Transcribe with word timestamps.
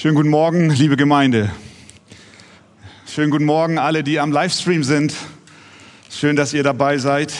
Schönen 0.00 0.14
guten 0.14 0.30
Morgen, 0.30 0.70
liebe 0.70 0.96
Gemeinde. 0.96 1.50
Schönen 3.06 3.30
guten 3.30 3.44
Morgen 3.44 3.76
alle, 3.76 4.02
die 4.02 4.18
am 4.18 4.32
Livestream 4.32 4.82
sind. 4.82 5.14
Schön, 6.08 6.36
dass 6.36 6.54
ihr 6.54 6.62
dabei 6.62 6.96
seid. 6.96 7.34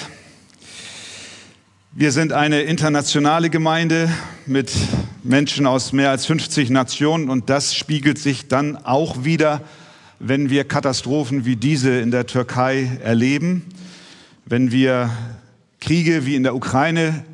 Wir 1.93 2.13
sind 2.13 2.35
eine 2.35 2.61
internationale 2.61 3.49
Gemeinde 3.49 4.13
mit 4.45 4.71
Menschen 5.23 5.67
aus 5.67 5.95
mehr 5.95 6.11
als 6.11 6.27
50 6.27 6.69
Nationen 6.69 7.31
und 7.31 7.49
das 7.49 7.75
spiegelt 7.75 8.19
sich 8.19 8.47
dann 8.49 8.77
auch 8.77 9.25
wieder, 9.25 9.63
wenn 10.19 10.51
wir 10.51 10.65
Katastrophen 10.65 11.47
wie 11.47 11.57
diese 11.57 11.99
in 11.99 12.11
der 12.11 12.27
Türkei 12.27 12.91
erleben, 13.03 13.65
wenn 14.45 14.71
wir 14.71 15.09
Kriege 15.81 16.27
wie 16.27 16.35
in 16.35 16.43
der 16.43 16.55
Ukraine 16.55 17.25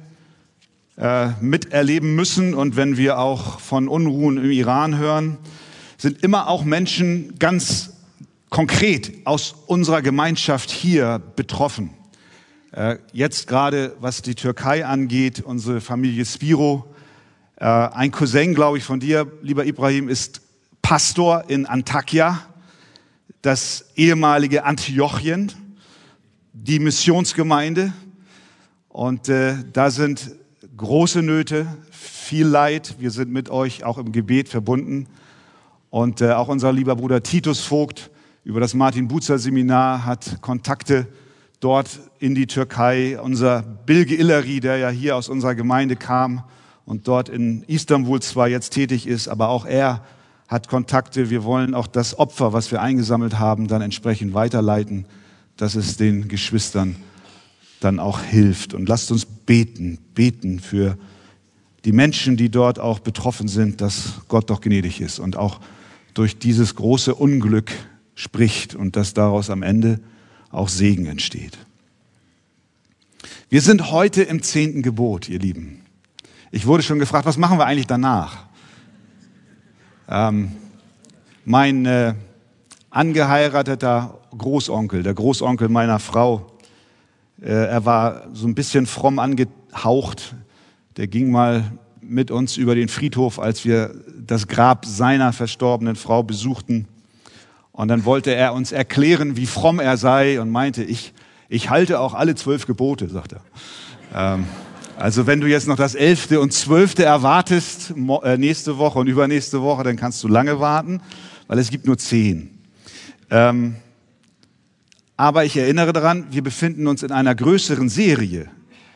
äh, 0.96 1.28
miterleben 1.40 2.14
müssen 2.14 2.54
und 2.54 2.76
wenn 2.76 2.96
wir 2.96 3.18
auch 3.18 3.60
von 3.60 3.88
Unruhen 3.88 4.38
im 4.38 4.50
Iran 4.50 4.96
hören, 4.96 5.38
sind 5.98 6.22
immer 6.22 6.48
auch 6.48 6.64
Menschen 6.64 7.38
ganz 7.38 7.90
konkret 8.50 9.12
aus 9.26 9.54
unserer 9.66 10.02
Gemeinschaft 10.02 10.70
hier 10.70 11.20
betroffen. 11.36 11.90
Äh, 12.72 12.96
jetzt 13.12 13.46
gerade, 13.46 13.96
was 14.00 14.22
die 14.22 14.34
Türkei 14.34 14.86
angeht, 14.86 15.40
unsere 15.40 15.80
Familie 15.80 16.24
Spiro, 16.24 16.86
äh, 17.56 17.64
ein 17.64 18.10
Cousin, 18.10 18.54
glaube 18.54 18.78
ich, 18.78 18.84
von 18.84 19.00
dir, 19.00 19.30
lieber 19.42 19.64
Ibrahim, 19.64 20.08
ist 20.08 20.40
Pastor 20.82 21.44
in 21.48 21.66
Antakya, 21.66 22.40
das 23.42 23.86
ehemalige 23.96 24.64
Antiochien, 24.64 25.52
die 26.52 26.78
Missionsgemeinde. 26.78 27.92
Und 28.88 29.28
äh, 29.28 29.56
da 29.72 29.90
sind 29.90 30.30
große 30.76 31.22
Nöte, 31.22 31.66
viel 31.90 32.46
Leid. 32.46 32.96
Wir 32.98 33.10
sind 33.10 33.32
mit 33.32 33.48
euch 33.48 33.84
auch 33.84 33.98
im 33.98 34.12
Gebet 34.12 34.48
verbunden. 34.48 35.06
Und 35.90 36.20
äh, 36.20 36.32
auch 36.32 36.48
unser 36.48 36.72
lieber 36.72 36.96
Bruder 36.96 37.22
Titus 37.22 37.60
Vogt 37.60 38.10
über 38.44 38.60
das 38.60 38.74
Martin 38.74 39.08
Buzer 39.08 39.38
Seminar 39.38 40.04
hat 40.04 40.42
Kontakte 40.42 41.06
dort 41.60 42.00
in 42.18 42.34
die 42.34 42.46
Türkei. 42.46 43.18
Unser 43.18 43.62
Bilge 43.62 44.16
Illeri, 44.16 44.60
der 44.60 44.76
ja 44.76 44.90
hier 44.90 45.16
aus 45.16 45.28
unserer 45.28 45.54
Gemeinde 45.54 45.96
kam 45.96 46.44
und 46.84 47.08
dort 47.08 47.28
in 47.28 47.62
Istanbul 47.66 48.20
zwar 48.20 48.48
jetzt 48.48 48.70
tätig 48.70 49.06
ist, 49.06 49.28
aber 49.28 49.48
auch 49.48 49.64
er 49.64 50.04
hat 50.46 50.68
Kontakte. 50.68 51.30
Wir 51.30 51.44
wollen 51.44 51.74
auch 51.74 51.86
das 51.86 52.18
Opfer, 52.18 52.52
was 52.52 52.70
wir 52.70 52.82
eingesammelt 52.82 53.38
haben, 53.38 53.66
dann 53.66 53.82
entsprechend 53.82 54.34
weiterleiten, 54.34 55.06
dass 55.56 55.74
es 55.74 55.96
den 55.96 56.28
Geschwistern 56.28 56.96
dann 57.80 58.00
auch 58.00 58.20
hilft. 58.20 58.74
Und 58.74 58.88
lasst 58.88 59.10
uns 59.10 59.24
beten, 59.24 59.98
beten 60.14 60.60
für 60.60 60.96
die 61.84 61.92
Menschen, 61.92 62.36
die 62.36 62.50
dort 62.50 62.78
auch 62.78 62.98
betroffen 62.98 63.48
sind, 63.48 63.80
dass 63.80 64.20
Gott 64.28 64.50
doch 64.50 64.60
gnädig 64.60 65.00
ist 65.00 65.18
und 65.18 65.36
auch 65.36 65.60
durch 66.14 66.38
dieses 66.38 66.74
große 66.74 67.14
Unglück 67.14 67.70
spricht 68.14 68.74
und 68.74 68.96
dass 68.96 69.14
daraus 69.14 69.50
am 69.50 69.62
Ende 69.62 70.00
auch 70.50 70.68
Segen 70.68 71.06
entsteht. 71.06 71.58
Wir 73.48 73.60
sind 73.60 73.92
heute 73.92 74.22
im 74.22 74.42
zehnten 74.42 74.82
Gebot, 74.82 75.28
ihr 75.28 75.38
Lieben. 75.38 75.82
Ich 76.50 76.66
wurde 76.66 76.82
schon 76.82 76.98
gefragt, 76.98 77.26
was 77.26 77.36
machen 77.36 77.58
wir 77.58 77.66
eigentlich 77.66 77.86
danach? 77.86 78.46
Ähm, 80.08 80.52
mein 81.44 81.86
äh, 81.86 82.14
angeheirateter 82.90 84.18
Großonkel, 84.36 85.02
der 85.02 85.14
Großonkel 85.14 85.68
meiner 85.68 85.98
Frau, 85.98 86.55
er 87.40 87.84
war 87.84 88.28
so 88.32 88.46
ein 88.46 88.54
bisschen 88.54 88.86
fromm 88.86 89.18
angehaucht. 89.18 90.34
Der 90.96 91.06
ging 91.06 91.30
mal 91.30 91.64
mit 92.00 92.30
uns 92.30 92.56
über 92.56 92.74
den 92.74 92.88
Friedhof, 92.88 93.38
als 93.38 93.64
wir 93.64 93.94
das 94.26 94.48
Grab 94.48 94.86
seiner 94.86 95.32
verstorbenen 95.32 95.96
Frau 95.96 96.22
besuchten. 96.22 96.86
Und 97.72 97.88
dann 97.88 98.04
wollte 98.04 98.34
er 98.34 98.54
uns 98.54 98.72
erklären, 98.72 99.36
wie 99.36 99.46
fromm 99.46 99.80
er 99.80 99.96
sei 99.96 100.40
und 100.40 100.50
meinte, 100.50 100.82
ich, 100.82 101.12
ich 101.48 101.68
halte 101.68 102.00
auch 102.00 102.14
alle 102.14 102.34
zwölf 102.34 102.66
Gebote, 102.66 103.08
sagt 103.08 103.34
er. 103.34 103.40
Ähm, 104.14 104.46
also 104.96 105.26
wenn 105.26 105.42
du 105.42 105.46
jetzt 105.46 105.68
noch 105.68 105.76
das 105.76 105.94
elfte 105.94 106.40
und 106.40 106.54
zwölfte 106.54 107.04
erwartest, 107.04 107.92
äh, 108.22 108.38
nächste 108.38 108.78
Woche 108.78 108.98
und 108.98 109.08
übernächste 109.08 109.60
Woche, 109.60 109.82
dann 109.82 109.96
kannst 109.96 110.24
du 110.24 110.28
lange 110.28 110.58
warten, 110.58 111.02
weil 111.48 111.58
es 111.58 111.70
gibt 111.70 111.86
nur 111.86 111.98
zehn. 111.98 112.58
Ähm, 113.28 113.76
aber 115.16 115.44
ich 115.44 115.56
erinnere 115.56 115.92
daran, 115.92 116.26
wir 116.30 116.42
befinden 116.42 116.86
uns 116.86 117.02
in 117.02 117.12
einer 117.12 117.34
größeren 117.34 117.88
Serie, 117.88 118.50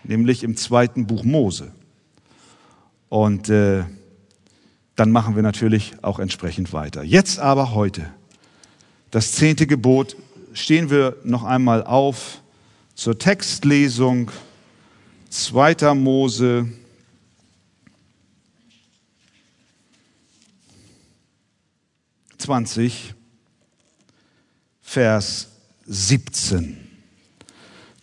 nämlich 0.04 0.42
im 0.42 0.56
zweiten 0.56 1.06
Buch 1.06 1.24
Mose. 1.24 1.72
Und 3.08 3.48
äh, 3.48 3.84
dann 4.96 5.10
machen 5.10 5.34
wir 5.34 5.42
natürlich 5.42 5.94
auch 6.02 6.18
entsprechend 6.18 6.72
weiter. 6.72 7.02
Jetzt 7.02 7.38
aber 7.38 7.74
heute, 7.74 8.12
das 9.10 9.32
zehnte 9.32 9.66
Gebot, 9.66 10.16
stehen 10.52 10.90
wir 10.90 11.16
noch 11.24 11.44
einmal 11.44 11.84
auf 11.84 12.42
zur 12.94 13.18
Textlesung. 13.18 14.30
Zweiter 15.30 15.94
Mose. 15.94 16.68
Zwanzig, 22.36 23.14
Vers 24.82 25.49
17. 25.92 26.76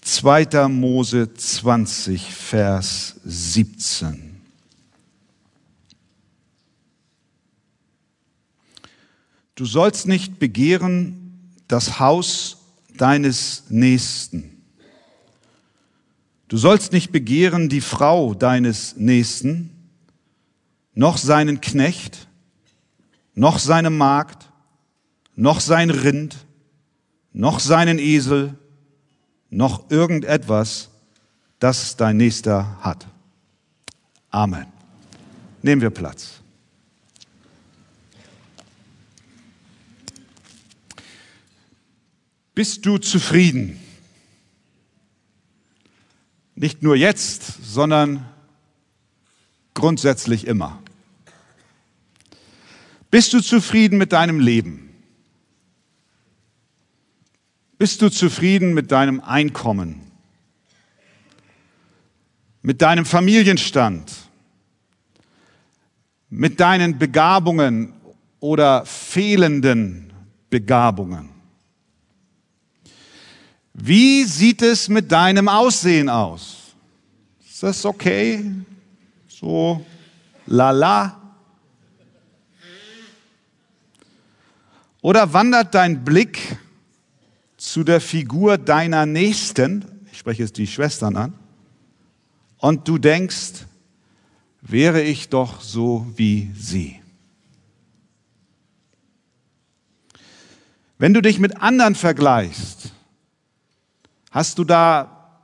2. 0.01 0.67
Mose 0.67 1.33
20, 1.33 2.33
Vers 2.33 3.15
17. 3.23 4.41
Du 9.55 9.65
sollst 9.65 10.05
nicht 10.05 10.37
begehren 10.37 11.53
das 11.69 11.97
Haus 11.97 12.57
deines 12.97 13.63
Nächsten. 13.69 14.61
Du 16.49 16.57
sollst 16.57 16.91
nicht 16.91 17.13
begehren 17.13 17.69
die 17.69 17.79
Frau 17.79 18.33
deines 18.33 18.97
Nächsten, 18.97 19.69
noch 20.93 21.17
seinen 21.17 21.61
Knecht, 21.61 22.27
noch 23.33 23.59
seine 23.59 23.91
Magd, 23.91 24.51
noch 25.37 25.61
sein 25.61 25.89
Rind, 25.89 26.46
noch 27.37 27.59
seinen 27.59 27.99
Esel, 27.99 28.55
noch 29.51 29.91
irgendetwas, 29.91 30.89
das 31.59 31.95
dein 31.95 32.17
Nächster 32.17 32.77
hat. 32.81 33.05
Amen. 34.31 34.65
Nehmen 35.61 35.83
wir 35.83 35.91
Platz. 35.91 36.41
Bist 42.55 42.87
du 42.87 42.97
zufrieden? 42.97 43.79
Nicht 46.55 46.81
nur 46.81 46.95
jetzt, 46.95 47.63
sondern 47.63 48.27
grundsätzlich 49.75 50.47
immer. 50.47 50.81
Bist 53.11 53.31
du 53.33 53.41
zufrieden 53.41 53.99
mit 53.99 54.11
deinem 54.11 54.39
Leben? 54.39 54.86
Bist 57.77 58.01
du 58.01 58.09
zufrieden 58.09 58.73
mit 58.73 58.91
deinem 58.91 59.21
Einkommen? 59.21 60.01
Mit 62.63 62.81
deinem 62.81 63.05
Familienstand? 63.05 64.11
Mit 66.29 66.59
deinen 66.59 66.97
Begabungen 66.97 67.93
oder 68.39 68.83
fehlenden 68.85 70.11
Begabungen? 70.49 71.29
Wie 73.73 74.23
sieht 74.23 74.63
es 74.63 74.89
mit 74.89 75.11
deinem 75.11 75.47
Aussehen 75.47 76.09
aus? 76.09 76.73
Ist 77.47 77.61
das 77.61 77.85
okay? 77.85 78.43
So 79.27 79.85
lala? 80.47 81.21
Oder 85.01 85.31
wandert 85.31 85.75
dein 85.75 86.03
Blick 86.03 86.57
zu 87.57 87.83
der 87.83 87.99
Figur 87.99 88.57
deiner 88.57 89.05
Nächsten, 89.05 89.85
ich 90.11 90.19
spreche 90.19 90.43
jetzt 90.43 90.57
die 90.57 90.67
Schwestern 90.67 91.15
an, 91.15 91.33
und 92.59 92.87
du 92.87 92.97
denkst, 92.97 93.65
wäre 94.61 95.01
ich 95.01 95.29
doch 95.29 95.61
so 95.61 96.07
wie 96.15 96.51
sie. 96.55 97.01
Wenn 100.99 101.13
du 101.13 101.21
dich 101.21 101.39
mit 101.39 101.61
anderen 101.61 101.93
vergleichst, 101.93 102.91
hast 104.31 104.57
du 104.57 104.63
da 104.63 105.41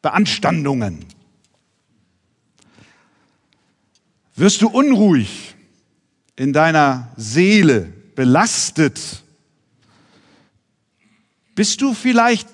Beanstandungen. 0.00 1.04
Wirst 4.34 4.62
du 4.62 4.68
unruhig 4.68 5.54
in 6.36 6.54
deiner 6.54 7.12
Seele, 7.16 7.92
belastet 8.14 9.21
bist 11.54 11.80
du 11.80 11.94
vielleicht 11.94 12.48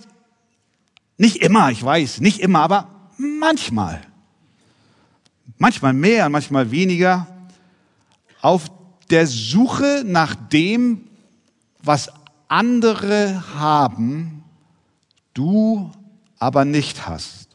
nicht 1.16 1.36
immer, 1.36 1.70
ich 1.70 1.82
weiß, 1.82 2.20
nicht 2.20 2.40
immer, 2.40 2.60
aber 2.60 3.10
manchmal, 3.16 4.00
manchmal 5.58 5.92
mehr, 5.92 6.28
manchmal 6.28 6.70
weniger, 6.70 7.26
auf 8.40 8.70
der 9.10 9.26
Suche 9.26 10.02
nach 10.06 10.34
dem, 10.34 11.08
was 11.82 12.10
andere 12.46 13.42
haben, 13.54 14.44
du 15.34 15.90
aber 16.38 16.64
nicht 16.64 17.06
hast. 17.08 17.48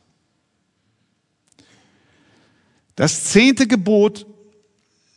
Das 2.95 3.25
zehnte 3.25 3.65
Gebot 3.65 4.27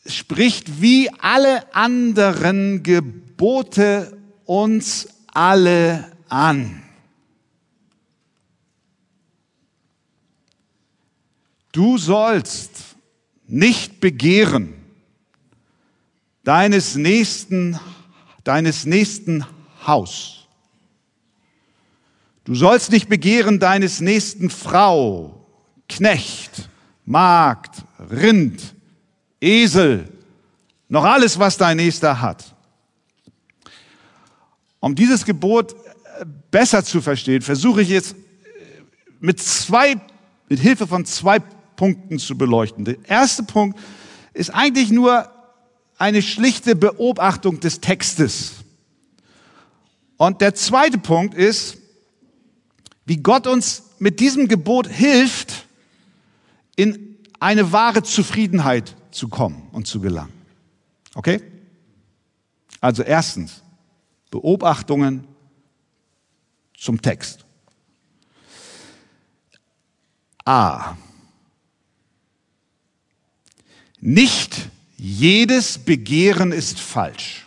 spricht 0.06 0.80
wie 0.80 1.10
alle 1.18 1.74
anderen 1.74 2.82
Gebote 2.82 4.16
uns 4.44 5.08
alle 5.26 6.15
an. 6.28 6.82
Du 11.72 11.98
sollst 11.98 12.96
nicht 13.46 14.00
begehren 14.00 14.74
deines 16.42 16.94
nächsten, 16.94 17.78
deines 18.44 18.86
nächsten 18.86 19.44
Haus. 19.86 20.46
Du 22.44 22.54
sollst 22.54 22.92
nicht 22.92 23.08
begehren 23.08 23.58
deines 23.58 24.00
nächsten 24.00 24.50
Frau, 24.50 25.44
Knecht, 25.88 26.68
Magd, 27.04 27.84
Rind, 28.10 28.74
Esel, 29.40 30.08
noch 30.88 31.04
alles, 31.04 31.38
was 31.38 31.56
dein 31.56 31.76
Nächster 31.76 32.20
hat. 32.20 32.54
Um 34.80 34.94
dieses 34.94 35.24
Gebot 35.24 35.74
besser 36.50 36.84
zu 36.84 37.00
verstehen, 37.00 37.42
versuche 37.42 37.82
ich 37.82 37.88
jetzt 37.88 38.12
äh, 38.12 38.16
mit 39.20 39.40
zwei, 39.40 39.96
mit 40.48 40.60
Hilfe 40.60 40.86
von 40.86 41.04
zwei 41.04 41.40
Punkten 41.40 42.18
zu 42.18 42.36
beleuchten. 42.36 42.84
Der 42.84 42.96
erste 43.08 43.42
Punkt 43.42 43.78
ist 44.32 44.50
eigentlich 44.50 44.90
nur 44.90 45.30
eine 45.98 46.22
schlichte 46.22 46.76
Beobachtung 46.76 47.60
des 47.60 47.80
Textes. 47.80 48.52
Und 50.16 50.40
der 50.40 50.54
zweite 50.54 50.98
Punkt 50.98 51.34
ist, 51.34 51.78
wie 53.04 53.18
Gott 53.18 53.46
uns 53.46 53.82
mit 53.98 54.20
diesem 54.20 54.48
Gebot 54.48 54.88
hilft, 54.88 55.66
in 56.74 57.16
eine 57.40 57.72
wahre 57.72 58.02
Zufriedenheit 58.02 58.94
zu 59.10 59.28
kommen 59.28 59.68
und 59.72 59.86
zu 59.86 60.00
gelangen. 60.00 60.32
Okay? 61.14 61.40
Also 62.80 63.02
erstens, 63.02 63.62
Beobachtungen 64.30 65.26
zum 66.78 67.02
Text. 67.02 67.44
A. 70.44 70.96
Nicht 74.00 74.70
jedes 74.96 75.78
Begehren 75.78 76.52
ist 76.52 76.78
falsch. 76.78 77.46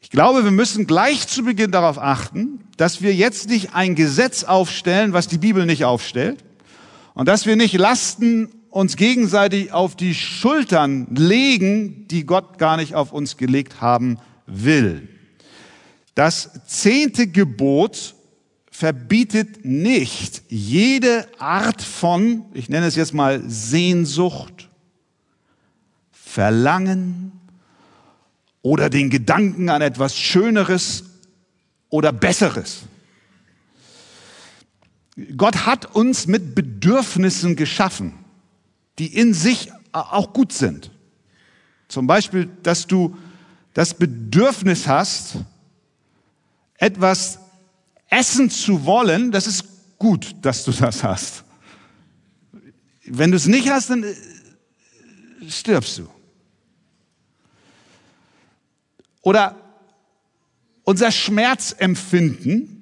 Ich 0.00 0.10
glaube, 0.10 0.44
wir 0.44 0.50
müssen 0.50 0.86
gleich 0.86 1.26
zu 1.28 1.42
Beginn 1.44 1.70
darauf 1.70 1.98
achten, 1.98 2.60
dass 2.76 3.02
wir 3.02 3.14
jetzt 3.14 3.48
nicht 3.48 3.74
ein 3.74 3.94
Gesetz 3.94 4.44
aufstellen, 4.44 5.12
was 5.12 5.28
die 5.28 5.38
Bibel 5.38 5.66
nicht 5.66 5.84
aufstellt, 5.84 6.44
und 7.14 7.28
dass 7.28 7.46
wir 7.46 7.56
nicht 7.56 7.74
Lasten 7.74 8.48
uns 8.70 8.96
gegenseitig 8.96 9.72
auf 9.72 9.94
die 9.94 10.14
Schultern 10.14 11.06
legen, 11.14 12.08
die 12.08 12.26
Gott 12.26 12.58
gar 12.58 12.76
nicht 12.76 12.96
auf 12.96 13.12
uns 13.12 13.36
gelegt 13.36 13.80
haben 13.80 14.18
will. 14.46 15.08
Das 16.14 16.50
zehnte 16.66 17.26
Gebot 17.26 18.14
verbietet 18.70 19.64
nicht 19.64 20.42
jede 20.48 21.28
Art 21.38 21.82
von, 21.82 22.44
ich 22.54 22.68
nenne 22.68 22.86
es 22.86 22.96
jetzt 22.96 23.14
mal 23.14 23.42
Sehnsucht, 23.48 24.68
Verlangen 26.10 27.32
oder 28.62 28.90
den 28.90 29.10
Gedanken 29.10 29.68
an 29.68 29.82
etwas 29.82 30.16
Schöneres 30.16 31.04
oder 31.90 32.12
Besseres. 32.12 32.82
Gott 35.36 35.66
hat 35.66 35.94
uns 35.94 36.26
mit 36.26 36.54
Bedürfnissen 36.54 37.54
geschaffen, 37.54 38.14
die 38.98 39.06
in 39.14 39.34
sich 39.34 39.70
auch 39.92 40.32
gut 40.32 40.52
sind. 40.52 40.90
Zum 41.86 42.08
Beispiel, 42.08 42.48
dass 42.64 42.86
du 42.88 43.16
das 43.74 43.94
Bedürfnis 43.94 44.88
hast, 44.88 45.36
etwas 46.78 47.38
essen 48.08 48.50
zu 48.50 48.84
wollen, 48.84 49.32
das 49.32 49.46
ist 49.46 49.64
gut, 49.98 50.34
dass 50.42 50.64
du 50.64 50.72
das 50.72 51.02
hast. 51.02 51.44
Wenn 53.06 53.30
du 53.30 53.36
es 53.36 53.46
nicht 53.46 53.68
hast, 53.68 53.90
dann 53.90 54.02
äh, 54.02 54.14
stirbst 55.48 55.98
du. 55.98 56.08
Oder 59.22 59.56
unser 60.84 61.10
Schmerzempfinden 61.10 62.74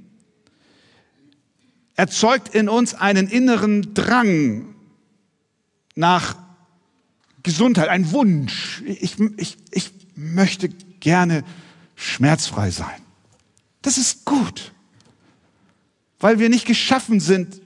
erzeugt 1.95 2.55
in 2.55 2.69
uns 2.69 2.95
einen 2.95 3.29
inneren 3.29 3.95
Drang 3.95 4.75
nach 5.95 6.37
Gesundheit, 7.43 7.89
ein 7.89 8.11
Wunsch. 8.13 8.83
Ich, 8.87 9.19
ich, 9.37 9.59
ich 9.71 9.93
möchte 10.15 10.69
gerne 10.69 11.45
schmerzfrei 11.95 12.71
sein. 12.71 13.02
Das 13.83 13.99
ist 13.99 14.25
gut, 14.25 14.73
weil 16.21 16.39
wir 16.39 16.49
nicht 16.49 16.67
geschaffen 16.67 17.21
sind, 17.21 17.61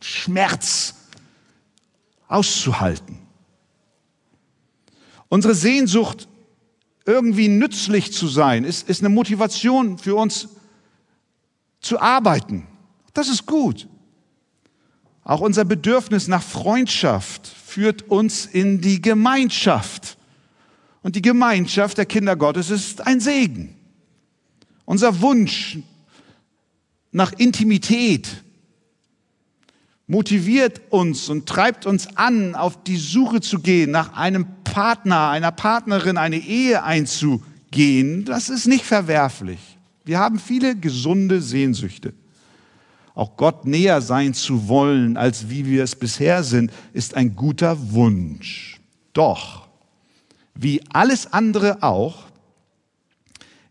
Schmerz 0.00 0.94
auszuhalten. 2.26 3.18
Unsere 5.28 5.54
Sehnsucht 5.54 6.28
irgendwie 7.04 7.48
nützlich 7.48 8.12
zu 8.12 8.28
sein, 8.28 8.64
ist, 8.64 8.88
ist 8.88 9.00
eine 9.00 9.08
Motivation 9.08 9.98
für 9.98 10.14
uns 10.14 10.48
zu 11.80 12.00
arbeiten. 12.00 12.66
Das 13.14 13.28
ist 13.28 13.46
gut. 13.46 13.88
Auch 15.24 15.40
unser 15.40 15.64
Bedürfnis 15.64 16.28
nach 16.28 16.42
Freundschaft 16.42 17.46
führt 17.46 18.08
uns 18.08 18.46
in 18.46 18.80
die 18.80 19.00
Gemeinschaft. 19.00 20.16
Und 21.02 21.16
die 21.16 21.22
Gemeinschaft 21.22 21.98
der 21.98 22.06
Kinder 22.06 22.36
Gottes 22.36 22.70
ist 22.70 23.06
ein 23.06 23.20
Segen. 23.20 23.77
Unser 24.88 25.20
Wunsch 25.20 25.80
nach 27.12 27.34
Intimität 27.34 28.26
motiviert 30.06 30.80
uns 30.88 31.28
und 31.28 31.44
treibt 31.44 31.84
uns 31.84 32.16
an, 32.16 32.54
auf 32.54 32.84
die 32.84 32.96
Suche 32.96 33.42
zu 33.42 33.58
gehen 33.58 33.90
nach 33.90 34.14
einem 34.14 34.46
Partner, 34.64 35.28
einer 35.28 35.52
Partnerin, 35.52 36.16
eine 36.16 36.38
Ehe 36.38 36.84
einzugehen. 36.84 38.24
Das 38.24 38.48
ist 38.48 38.66
nicht 38.66 38.86
verwerflich. 38.86 39.58
Wir 40.06 40.20
haben 40.20 40.38
viele 40.38 40.74
gesunde 40.74 41.42
Sehnsüchte. 41.42 42.14
Auch 43.14 43.36
Gott 43.36 43.66
näher 43.66 44.00
sein 44.00 44.32
zu 44.32 44.68
wollen, 44.68 45.18
als 45.18 45.50
wie 45.50 45.66
wir 45.66 45.84
es 45.84 45.96
bisher 45.96 46.42
sind, 46.42 46.72
ist 46.94 47.12
ein 47.12 47.36
guter 47.36 47.92
Wunsch. 47.92 48.80
Doch, 49.12 49.68
wie 50.54 50.80
alles 50.88 51.30
andere 51.30 51.82
auch, 51.82 52.27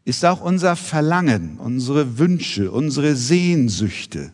ist 0.07 0.23
auch 0.23 0.39
unser 0.39 0.77
Verlangen, 0.77 1.57
unsere 1.57 2.17
Wünsche, 2.17 2.71
unsere 2.71 3.13
Sehnsüchte 3.17 4.31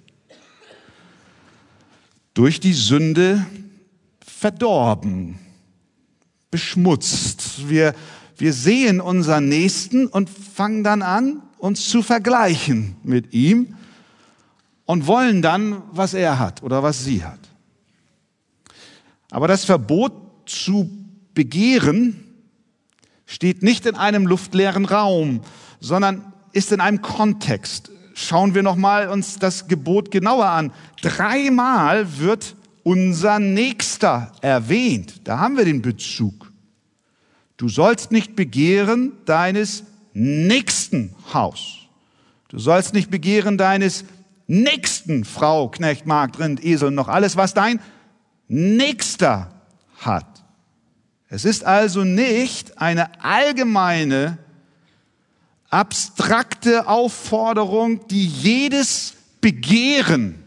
durch 2.36 2.60
die 2.60 2.74
Sünde 2.74 3.44
verdorben, 4.24 5.40
beschmutzt. 6.52 7.68
Wir, 7.70 7.96
wir 8.38 8.54
sehen 8.54 9.02
unseren 9.02 9.50
Nächsten 9.50 10.06
und 10.06 10.30
fangen 10.30 10.84
dann 10.84 11.02
an, 11.02 11.42
uns 11.58 11.90
zu 11.90 12.04
vergleichen 12.04 12.96
mit 13.02 13.34
ihm 13.34 13.76
und 14.86 15.08
wollen 15.08 15.42
dann, 15.42 15.82
was 15.92 16.14
er 16.14 16.38
hat 16.38 16.62
oder 16.62 16.84
was 16.84 17.04
sie 17.04 17.26
hat. 17.26 17.40
Aber 19.32 19.48
das 19.48 19.66
Verbot 19.66 20.14
zu 20.46 20.88
begehren 21.34 22.33
steht 23.34 23.64
nicht 23.64 23.86
in 23.86 23.96
einem 23.96 24.28
luftleeren 24.28 24.86
Raum, 24.86 25.42
sondern 25.80 26.34
ist 26.52 26.72
in 26.72 26.80
einem 26.80 27.02
Kontext 27.02 27.90
schauen 28.14 28.54
wir 28.56 28.64
noch 28.64 28.76
mal 28.76 29.10
uns 29.10 29.40
das 29.40 29.68
Gebot 29.68 30.12
genauer 30.12 30.46
an. 30.46 30.72
Dreimal 31.02 32.20
wird 32.20 32.56
unser 32.84 33.40
Nächster 33.40 34.32
erwähnt. 34.42 35.22
Da 35.24 35.40
haben 35.40 35.58
wir 35.58 35.66
den 35.66 35.82
Bezug. 35.82 36.52
Du 37.58 37.70
sollst 37.70 38.12
nicht 38.12 38.36
begehren 38.36 39.14
deines 39.26 39.84
nächsten 40.14 41.16
Haus. 41.34 41.80
Du 42.50 42.60
sollst 42.60 42.94
nicht 42.94 43.10
begehren 43.10 43.58
deines 43.58 44.06
nächsten 44.48 45.26
Frau, 45.26 45.70
Knecht, 45.70 46.06
Magd, 46.06 46.40
Rind, 46.40 46.64
Esel, 46.64 46.92
noch 46.92 47.08
alles, 47.08 47.36
was 47.36 47.54
dein 47.54 47.80
Nächster 48.48 49.50
hat. 50.00 50.33
Es 51.34 51.46
ist 51.46 51.66
also 51.66 52.04
nicht 52.04 52.78
eine 52.78 53.24
allgemeine 53.24 54.38
abstrakte 55.72 56.88
Aufforderung, 56.88 58.08
die 58.08 58.28
jedes 58.28 59.16
Begehren 59.42 60.44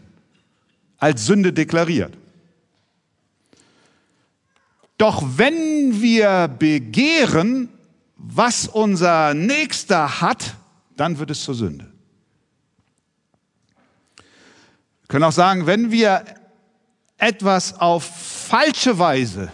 als 0.97 1.25
Sünde 1.25 1.51
deklariert. 1.51 2.15
Doch 4.97 5.21
wenn 5.35 6.01
wir 6.01 6.47
begehren, 6.47 7.67
was 8.15 8.65
unser 8.65 9.33
Nächster 9.33 10.21
hat, 10.21 10.55
dann 10.95 11.19
wird 11.19 11.31
es 11.31 11.43
zur 11.43 11.55
Sünde. 11.55 11.91
Wir 14.15 15.07
können 15.09 15.25
auch 15.25 15.33
sagen, 15.33 15.65
wenn 15.65 15.91
wir 15.91 16.23
etwas 17.17 17.77
auf 17.77 18.05
falsche 18.05 18.97
Weise, 18.97 19.51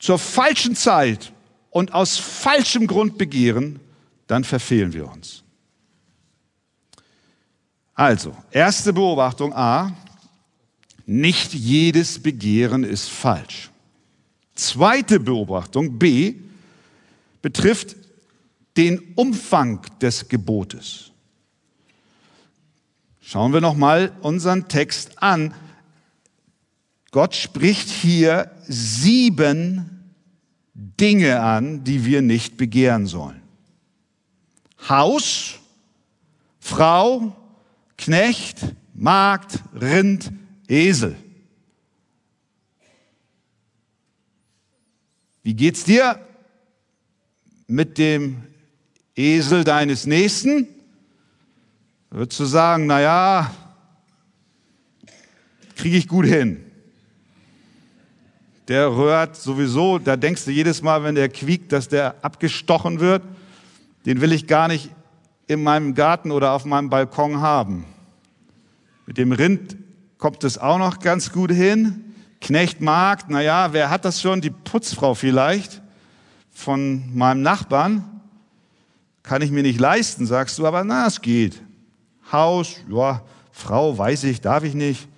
zur 0.00 0.18
falschen 0.18 0.74
Zeit 0.74 1.32
und 1.70 1.94
aus 1.94 2.16
falschem 2.16 2.88
Grund 2.88 3.16
begehren, 3.16 3.78
dann 4.26 4.42
verfehlen 4.42 4.92
wir 4.92 5.08
uns. 5.08 5.44
Also, 7.94 8.34
erste 8.50 8.92
Beobachtung 8.92 9.54
A, 9.54 9.92
nicht 11.06 11.52
jedes 11.52 12.22
Begehren 12.22 12.82
ist 12.82 13.08
falsch. 13.08 13.70
Zweite 14.54 15.20
Beobachtung 15.20 15.98
B 15.98 16.34
betrifft 17.42 17.96
den 18.76 19.12
Umfang 19.16 19.82
des 20.00 20.28
Gebotes. 20.28 21.10
Schauen 23.20 23.52
wir 23.52 23.60
noch 23.60 23.76
mal 23.76 24.12
unseren 24.22 24.68
Text 24.68 25.22
an. 25.22 25.54
Gott 27.10 27.34
spricht 27.34 27.88
hier 27.88 28.50
sieben 28.68 30.12
Dinge 30.74 31.40
an, 31.40 31.82
die 31.82 32.04
wir 32.04 32.22
nicht 32.22 32.56
begehren 32.56 33.06
sollen. 33.06 33.42
Haus, 34.88 35.58
Frau, 36.60 37.36
Knecht, 37.96 38.58
Magd, 38.94 39.58
Rind, 39.74 40.30
Esel. 40.68 41.16
Wie 45.42 45.54
geht's 45.54 45.84
dir 45.84 46.24
mit 47.66 47.98
dem 47.98 48.42
Esel 49.16 49.64
deines 49.64 50.06
Nächsten? 50.06 50.68
Würdest 52.10 52.40
du 52.40 52.44
sagen, 52.44 52.86
na 52.86 53.00
ja, 53.00 53.54
kriege 55.76 55.96
ich 55.96 56.06
gut 56.06 56.26
hin. 56.26 56.69
Der 58.70 58.94
rührt 58.94 59.34
sowieso, 59.34 59.98
da 59.98 60.16
denkst 60.16 60.44
du 60.44 60.52
jedes 60.52 60.80
Mal, 60.80 61.02
wenn 61.02 61.16
der 61.16 61.28
quiekt, 61.28 61.72
dass 61.72 61.88
der 61.88 62.14
abgestochen 62.22 63.00
wird. 63.00 63.24
Den 64.06 64.20
will 64.20 64.32
ich 64.32 64.46
gar 64.46 64.68
nicht 64.68 64.90
in 65.48 65.64
meinem 65.64 65.96
Garten 65.96 66.30
oder 66.30 66.52
auf 66.52 66.64
meinem 66.64 66.88
Balkon 66.88 67.40
haben. 67.40 67.84
Mit 69.06 69.18
dem 69.18 69.32
Rind 69.32 69.76
kommt 70.18 70.44
es 70.44 70.56
auch 70.56 70.78
noch 70.78 71.00
ganz 71.00 71.32
gut 71.32 71.50
hin. 71.50 72.14
Knecht 72.40 72.80
Markt, 72.80 73.26
na 73.28 73.42
ja, 73.42 73.72
wer 73.72 73.90
hat 73.90 74.04
das 74.04 74.22
schon? 74.22 74.40
Die 74.40 74.50
Putzfrau 74.50 75.14
vielleicht 75.14 75.82
von 76.52 77.12
meinem 77.12 77.42
Nachbarn. 77.42 78.04
Kann 79.24 79.42
ich 79.42 79.50
mir 79.50 79.64
nicht 79.64 79.80
leisten, 79.80 80.26
sagst 80.26 80.60
du, 80.60 80.66
aber 80.68 80.84
na, 80.84 81.08
es 81.08 81.20
geht. 81.20 81.60
Haus, 82.30 82.76
ja, 82.88 83.22
Frau, 83.50 83.98
weiß 83.98 84.22
ich, 84.22 84.40
darf 84.40 84.62
ich 84.62 84.74
nicht. 84.74 85.08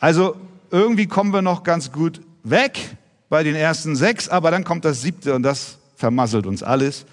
Also 0.00 0.36
irgendwie 0.70 1.06
kommen 1.06 1.34
wir 1.34 1.42
noch 1.42 1.64
ganz 1.64 1.92
gut 1.92 2.22
weg 2.50 2.96
bei 3.28 3.42
den 3.42 3.54
ersten 3.54 3.96
sechs, 3.96 4.28
aber 4.28 4.50
dann 4.50 4.64
kommt 4.64 4.84
das 4.84 5.02
siebte 5.02 5.34
und 5.34 5.42
das 5.42 5.78
vermasselt 5.96 6.46
uns 6.46 6.62
alles. 6.62 7.04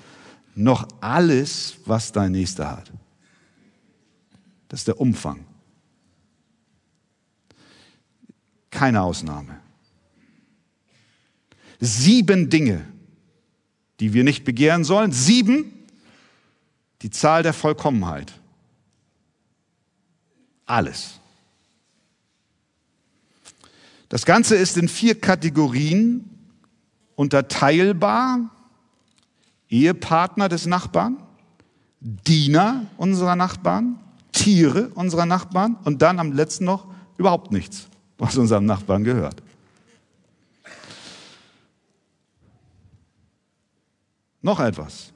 Noch 0.56 0.88
alles, 1.02 1.76
was 1.86 2.12
dein 2.12 2.32
Nächster 2.32 2.72
hat. 2.72 2.92
Das 4.70 4.82
ist 4.82 4.88
der 4.88 5.00
Umfang. 5.00 5.46
Keine 8.70 9.02
Ausnahme. 9.02 9.60
Sieben 11.80 12.50
Dinge, 12.50 12.86
die 14.00 14.14
wir 14.14 14.24
nicht 14.24 14.44
begehren 14.44 14.84
sollen. 14.84 15.12
Sieben, 15.12 15.72
die 17.02 17.10
Zahl 17.10 17.44
der 17.44 17.54
Vollkommenheit. 17.54 18.34
Alles. 20.66 21.20
Das 24.16 24.26
Ganze 24.26 24.56
ist 24.56 24.78
in 24.78 24.88
vier 24.88 25.20
Kategorien 25.20 26.24
unterteilbar. 27.16 28.50
Ehepartner 29.68 30.48
des 30.48 30.68
Nachbarn, 30.68 31.18
Diener 32.00 32.86
unserer 32.96 33.36
Nachbarn, 33.36 34.00
Tiere 34.32 34.88
unserer 34.96 35.26
Nachbarn 35.26 35.76
und 35.84 36.02
dann 36.02 36.20
am 36.20 36.32
letzten 36.32 36.64
noch 36.64 36.88
überhaupt 37.18 37.52
nichts 37.52 37.90
was 38.18 38.38
unserem 38.38 38.66
Nachbarn 38.66 39.04
gehört. 39.04 39.44
Noch 44.42 44.62
etwas. 44.62 45.12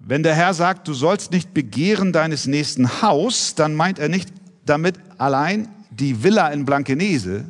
Wenn 0.00 0.24
der 0.24 0.34
Herr 0.34 0.54
sagt, 0.54 0.88
du 0.88 0.92
sollst 0.92 1.30
nicht 1.30 1.54
begehren 1.54 2.12
deines 2.12 2.48
nächsten 2.48 3.00
Haus, 3.00 3.54
dann 3.54 3.76
meint 3.76 4.00
er 4.00 4.08
nicht 4.08 4.32
damit 4.66 4.98
allein 5.18 5.68
die 5.98 6.22
Villa 6.22 6.48
in 6.48 6.64
Blankenese, 6.64 7.46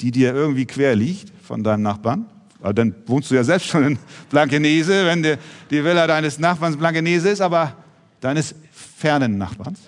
die 0.00 0.10
dir 0.10 0.34
irgendwie 0.34 0.66
quer 0.66 0.96
liegt 0.96 1.32
von 1.42 1.62
deinem 1.62 1.82
Nachbarn. 1.82 2.26
Aber 2.60 2.74
dann 2.74 2.94
wohnst 3.06 3.30
du 3.30 3.34
ja 3.34 3.44
selbst 3.44 3.66
schon 3.66 3.84
in 3.84 3.98
Blankenese, 4.30 5.06
wenn 5.06 5.22
die, 5.22 5.36
die 5.70 5.84
Villa 5.84 6.06
deines 6.06 6.38
Nachbarns 6.38 6.76
Blankenese 6.76 7.30
ist, 7.30 7.40
aber 7.40 7.76
deines 8.20 8.54
fernen 8.70 9.36
Nachbarns. 9.36 9.80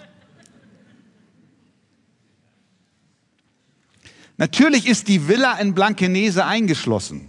Natürlich 4.36 4.88
ist 4.88 5.06
die 5.06 5.28
Villa 5.28 5.58
in 5.58 5.74
Blankenese 5.74 6.44
eingeschlossen. 6.44 7.28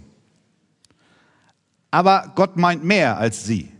Aber 1.92 2.32
Gott 2.34 2.56
meint 2.56 2.82
mehr 2.82 3.18
als 3.18 3.44
sie. 3.46 3.70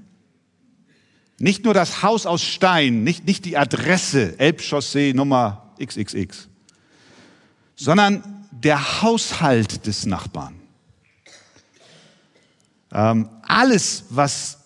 Nicht 1.38 1.64
nur 1.64 1.75
das 1.75 2.02
Haus 2.02 2.25
aus 2.25 2.43
Stein, 2.43 3.02
nicht, 3.02 3.26
nicht 3.26 3.45
die 3.45 3.59
Adresse 3.59 4.38
Elbchaussee 4.38 5.12
Nummer 5.12 5.75
XXX, 5.83 6.49
sondern 7.76 8.47
der 8.50 9.02
Haushalt 9.02 9.87
des 9.87 10.06
Nachbarn. 10.06 10.54
Ähm, 12.92 13.28
alles, 13.42 14.04
was 14.09 14.59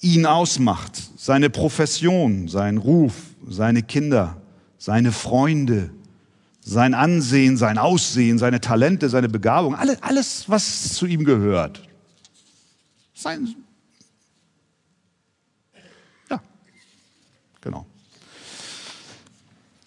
ihn 0.00 0.26
ausmacht, 0.26 1.00
seine 1.16 1.48
Profession, 1.48 2.48
sein 2.48 2.78
Ruf, 2.78 3.14
seine 3.48 3.82
Kinder, 3.82 4.40
seine 4.78 5.12
Freunde, 5.12 5.90
sein 6.60 6.94
Ansehen, 6.94 7.56
sein 7.56 7.78
Aussehen, 7.78 8.38
seine 8.38 8.60
Talente, 8.60 9.08
seine 9.08 9.28
Begabung, 9.28 9.76
alles, 9.76 10.02
alles 10.02 10.48
was 10.48 10.94
zu 10.94 11.06
ihm 11.06 11.24
gehört. 11.24 11.82
Sein, 13.14 13.54
ja, 16.28 16.40
genau. 17.60 17.86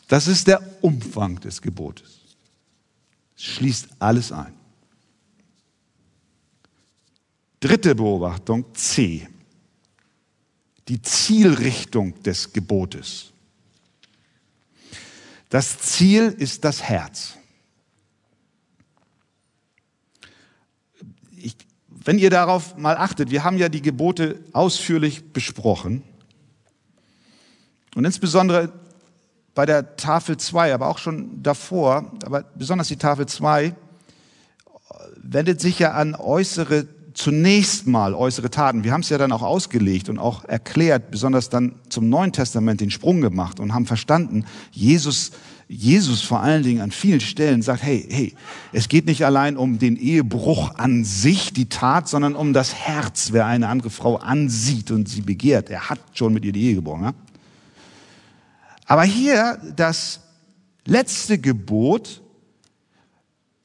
Das 0.07 0.27
ist 0.27 0.47
der 0.47 0.61
Umfang 0.81 1.39
des 1.39 1.61
Gebotes. 1.61 2.18
Schließt 3.41 3.87
alles 3.99 4.33
ein. 4.33 4.53
Dritte 7.61 7.95
Beobachtung, 7.95 8.65
C. 8.75 9.29
Die 10.89 11.01
Zielrichtung 11.01 12.21
des 12.21 12.51
Gebotes. 12.51 13.31
Das 15.47 15.79
Ziel 15.79 16.35
ist 16.37 16.65
das 16.65 16.83
Herz. 16.83 17.35
Ich, 21.37 21.55
wenn 21.87 22.19
ihr 22.19 22.29
darauf 22.29 22.75
mal 22.75 22.97
achtet, 22.97 23.31
wir 23.31 23.45
haben 23.45 23.57
ja 23.57 23.69
die 23.69 23.81
Gebote 23.81 24.43
ausführlich 24.51 25.31
besprochen. 25.31 26.03
Und 27.95 28.03
insbesondere 28.03 28.73
bei 29.59 29.65
der 29.65 29.97
Tafel 29.97 30.37
2, 30.37 30.73
aber 30.73 30.87
auch 30.87 30.99
schon 30.99 31.43
davor, 31.43 32.13
aber 32.25 32.45
besonders 32.55 32.87
die 32.87 32.95
Tafel 32.95 33.25
2, 33.25 33.75
wendet 35.21 35.59
sich 35.59 35.79
ja 35.79 35.91
an 35.91 36.15
äußere 36.15 36.87
zunächst 37.13 37.85
mal 37.85 38.13
äußere 38.13 38.49
Taten. 38.49 38.85
Wir 38.85 38.93
haben 38.93 39.01
es 39.01 39.09
ja 39.09 39.17
dann 39.17 39.33
auch 39.33 39.41
ausgelegt 39.41 40.07
und 40.07 40.17
auch 40.17 40.45
erklärt, 40.45 41.11
besonders 41.11 41.49
dann 41.49 41.75
zum 41.89 42.07
Neuen 42.07 42.31
Testament 42.31 42.79
den 42.79 42.89
Sprung 42.89 43.19
gemacht 43.19 43.59
und 43.59 43.73
haben 43.73 43.85
verstanden, 43.85 44.45
Jesus, 44.71 45.31
Jesus 45.67 46.21
vor 46.21 46.39
allen 46.39 46.63
Dingen 46.63 46.79
an 46.79 46.91
vielen 46.91 47.19
Stellen 47.19 47.61
sagt, 47.61 47.83
hey, 47.83 48.07
hey, 48.09 48.33
es 48.71 48.87
geht 48.87 49.07
nicht 49.07 49.25
allein 49.25 49.57
um 49.57 49.77
den 49.77 49.97
Ehebruch 49.97 50.75
an 50.75 51.03
sich, 51.03 51.51
die 51.51 51.67
Tat, 51.67 52.07
sondern 52.07 52.33
um 52.33 52.53
das 52.53 52.75
Herz, 52.75 53.33
wer 53.33 53.45
eine 53.45 53.67
andere 53.67 53.89
Frau 53.89 54.15
ansieht 54.15 54.89
und 54.89 55.09
sie 55.09 55.19
begehrt. 55.19 55.69
Er 55.69 55.89
hat 55.89 55.99
schon 56.13 56.31
mit 56.31 56.45
ihr 56.45 56.53
die 56.53 56.63
Ehe 56.63 56.75
geboren. 56.75 57.03
Ja? 57.03 57.13
Aber 58.89 59.03
hier 59.03 59.59
das 59.75 60.19
letzte 60.83 61.37
Gebot 61.37 62.23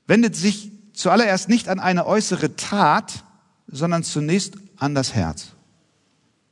wendet 0.07 0.37
sich 0.37 0.71
zuallererst 0.93 1.49
nicht 1.49 1.71
an 1.71 1.81
eine 1.81 2.05
äußere 2.07 2.57
Tat, 2.57 3.25
sondern 3.67 4.05
zunächst 4.05 4.57
an 4.77 4.95
das 4.95 5.15
Herz. 5.15 5.53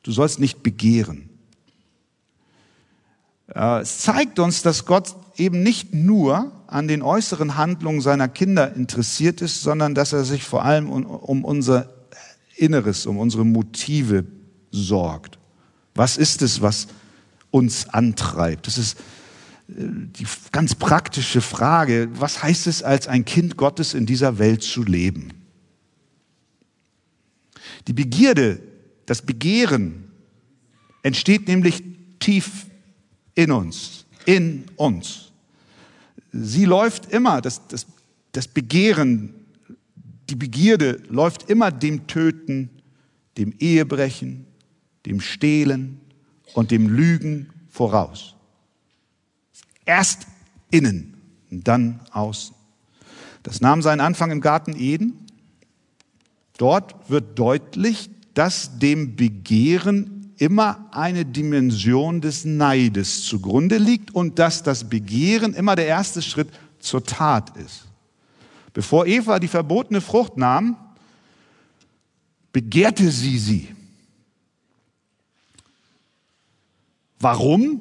Du 0.02 0.10
sollst 0.10 0.40
nicht 0.40 0.62
begehren. 0.62 1.28
Es 3.46 3.98
zeigt 3.98 4.38
uns, 4.38 4.62
dass 4.62 4.86
Gott 4.86 5.16
eben 5.36 5.62
nicht 5.62 5.92
nur 5.92 6.50
an 6.66 6.88
den 6.88 7.02
äußeren 7.02 7.58
Handlungen 7.58 8.00
seiner 8.00 8.28
Kinder 8.28 8.74
interessiert 8.74 9.42
ist, 9.42 9.62
sondern 9.62 9.94
dass 9.94 10.14
er 10.14 10.24
sich 10.24 10.44
vor 10.44 10.64
allem 10.64 10.88
um, 10.88 11.04
um 11.04 11.44
unser 11.44 11.90
Inneres, 12.56 13.04
um 13.04 13.18
unsere 13.18 13.44
Motive 13.44 14.24
sorgt. 14.70 15.38
Was 15.94 16.16
ist 16.16 16.40
es, 16.40 16.62
was 16.62 16.86
uns 17.52 17.88
antreibt? 17.90 18.66
Das 18.66 18.78
ist 18.78 18.98
äh, 19.68 19.74
die 19.76 20.26
ganz 20.50 20.74
praktische 20.74 21.40
Frage. 21.40 22.08
Was 22.14 22.42
heißt 22.42 22.66
es, 22.66 22.82
als 22.82 23.06
ein 23.06 23.24
Kind 23.24 23.56
Gottes 23.56 23.94
in 23.94 24.06
dieser 24.06 24.40
Welt 24.40 24.64
zu 24.64 24.82
leben? 24.82 25.32
Die 27.86 27.92
Begierde, 27.92 28.60
das 29.06 29.22
Begehren 29.22 30.08
entsteht 31.02 31.46
nämlich 31.46 31.82
tief 32.18 32.66
in 33.34 33.50
uns, 33.50 34.06
in 34.24 34.64
uns. 34.76 35.32
Sie 36.32 36.64
läuft 36.64 37.12
immer, 37.12 37.40
das, 37.40 37.66
das, 37.68 37.86
das 38.32 38.48
Begehren, 38.48 39.34
die 40.30 40.36
Begierde 40.36 41.02
läuft 41.08 41.50
immer 41.50 41.70
dem 41.70 42.06
Töten, 42.06 42.70
dem 43.36 43.54
Ehebrechen, 43.58 44.46
dem 45.04 45.20
Stehlen 45.20 46.00
und 46.54 46.70
dem 46.70 46.88
Lügen 46.88 47.50
voraus. 47.70 48.34
Erst 49.84 50.26
innen 50.70 51.14
und 51.50 51.66
dann 51.68 52.00
außen. 52.10 52.54
Das 53.42 53.60
nahm 53.60 53.82
seinen 53.82 54.00
Anfang 54.00 54.30
im 54.30 54.40
Garten 54.40 54.74
Eden. 54.76 55.26
Dort 56.58 57.10
wird 57.10 57.38
deutlich, 57.38 58.10
dass 58.34 58.78
dem 58.78 59.16
Begehren 59.16 60.32
immer 60.38 60.88
eine 60.92 61.24
Dimension 61.24 62.20
des 62.20 62.44
Neides 62.44 63.24
zugrunde 63.24 63.78
liegt 63.78 64.14
und 64.14 64.38
dass 64.38 64.62
das 64.62 64.88
Begehren 64.88 65.54
immer 65.54 65.76
der 65.76 65.86
erste 65.86 66.22
Schritt 66.22 66.48
zur 66.78 67.04
Tat 67.04 67.56
ist. 67.56 67.86
Bevor 68.72 69.06
Eva 69.06 69.38
die 69.38 69.48
verbotene 69.48 70.00
Frucht 70.00 70.36
nahm, 70.36 70.76
begehrte 72.52 73.10
sie 73.10 73.38
sie. 73.38 73.68
Warum? 77.22 77.80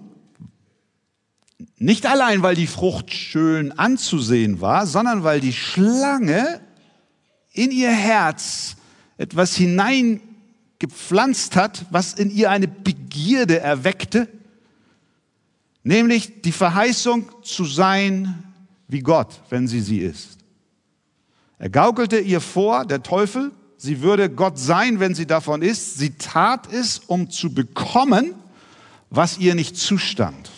Nicht 1.78 2.06
allein, 2.06 2.44
weil 2.44 2.54
die 2.54 2.68
Frucht 2.68 3.12
schön 3.12 3.72
anzusehen 3.72 4.62
war, 4.62 4.86
sondern 4.86 5.24
weil 5.24 5.40
die 5.40 5.54
Schlange 5.54 6.62
in 7.52 7.72
ihr 7.72 7.90
Herz 7.90 8.76
etwas 9.18 9.56
hineingepflanzt 9.56 11.56
hat, 11.56 11.88
was 11.90 12.14
in 12.14 12.30
ihr 12.30 12.52
eine 12.52 12.68
Begierde 12.68 13.60
erweckte, 13.60 14.28
nämlich 15.84 16.44
die 16.44 16.52
Verheißung 16.52 17.32
zu 17.42 17.66
sein 17.66 18.44
wie 18.88 19.00
Gott, 19.00 19.42
wenn 19.50 19.68
sie 19.68 19.82
sie 19.82 20.00
ist. 20.00 20.38
Er 21.58 21.70
gaukelte 21.70 22.20
ihr 22.20 22.42
vor, 22.42 22.86
der 22.86 23.02
Teufel, 23.02 23.52
sie 23.78 24.02
würde 24.02 24.30
Gott 24.30 24.60
sein, 24.60 25.00
wenn 25.00 25.16
sie 25.16 25.26
davon 25.26 25.64
ist. 25.64 25.98
Sie 25.98 26.12
tat 26.12 26.72
es, 26.72 27.00
um 27.00 27.32
zu 27.32 27.54
bekommen, 27.54 28.36
was 29.12 29.38
ihr 29.38 29.54
nicht 29.54 29.78
zustand. 29.78 30.50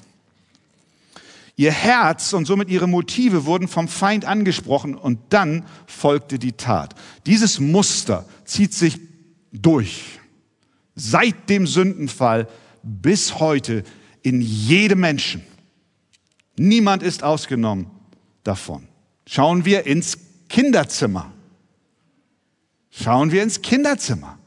Ihr 1.56 1.72
Herz 1.72 2.34
und 2.34 2.46
somit 2.46 2.70
ihre 2.70 2.88
Motive 2.88 3.46
wurden 3.46 3.68
vom 3.68 3.88
Feind 3.88 4.26
angesprochen 4.26 4.96
und 4.96 5.20
dann 5.30 5.66
folgte 5.86 6.40
die 6.40 6.54
Tat. 6.54 6.96
Dieses 7.26 7.60
Muster 7.60 8.26
zieht 8.46 8.74
sich 8.74 9.00
durch. 9.52 10.20
Seit 10.96 11.50
dem 11.50 11.68
Sündenfall 11.68 12.48
bis 12.82 13.40
heute 13.40 13.84
in 14.22 14.42
jedem 14.42 15.02
Menschen. 15.02 15.44
Niemand 16.56 17.04
ist 17.04 17.24
ausgenommen 17.24 17.88
davon. 18.44 18.88
Schauen 19.28 19.66
wir 19.66 19.86
ins 19.86 20.18
Kinderzimmer. 20.48 21.32
Schauen 22.92 23.32
wir 23.32 23.42
ins 23.42 23.62
Kinderzimmer. 23.62 24.38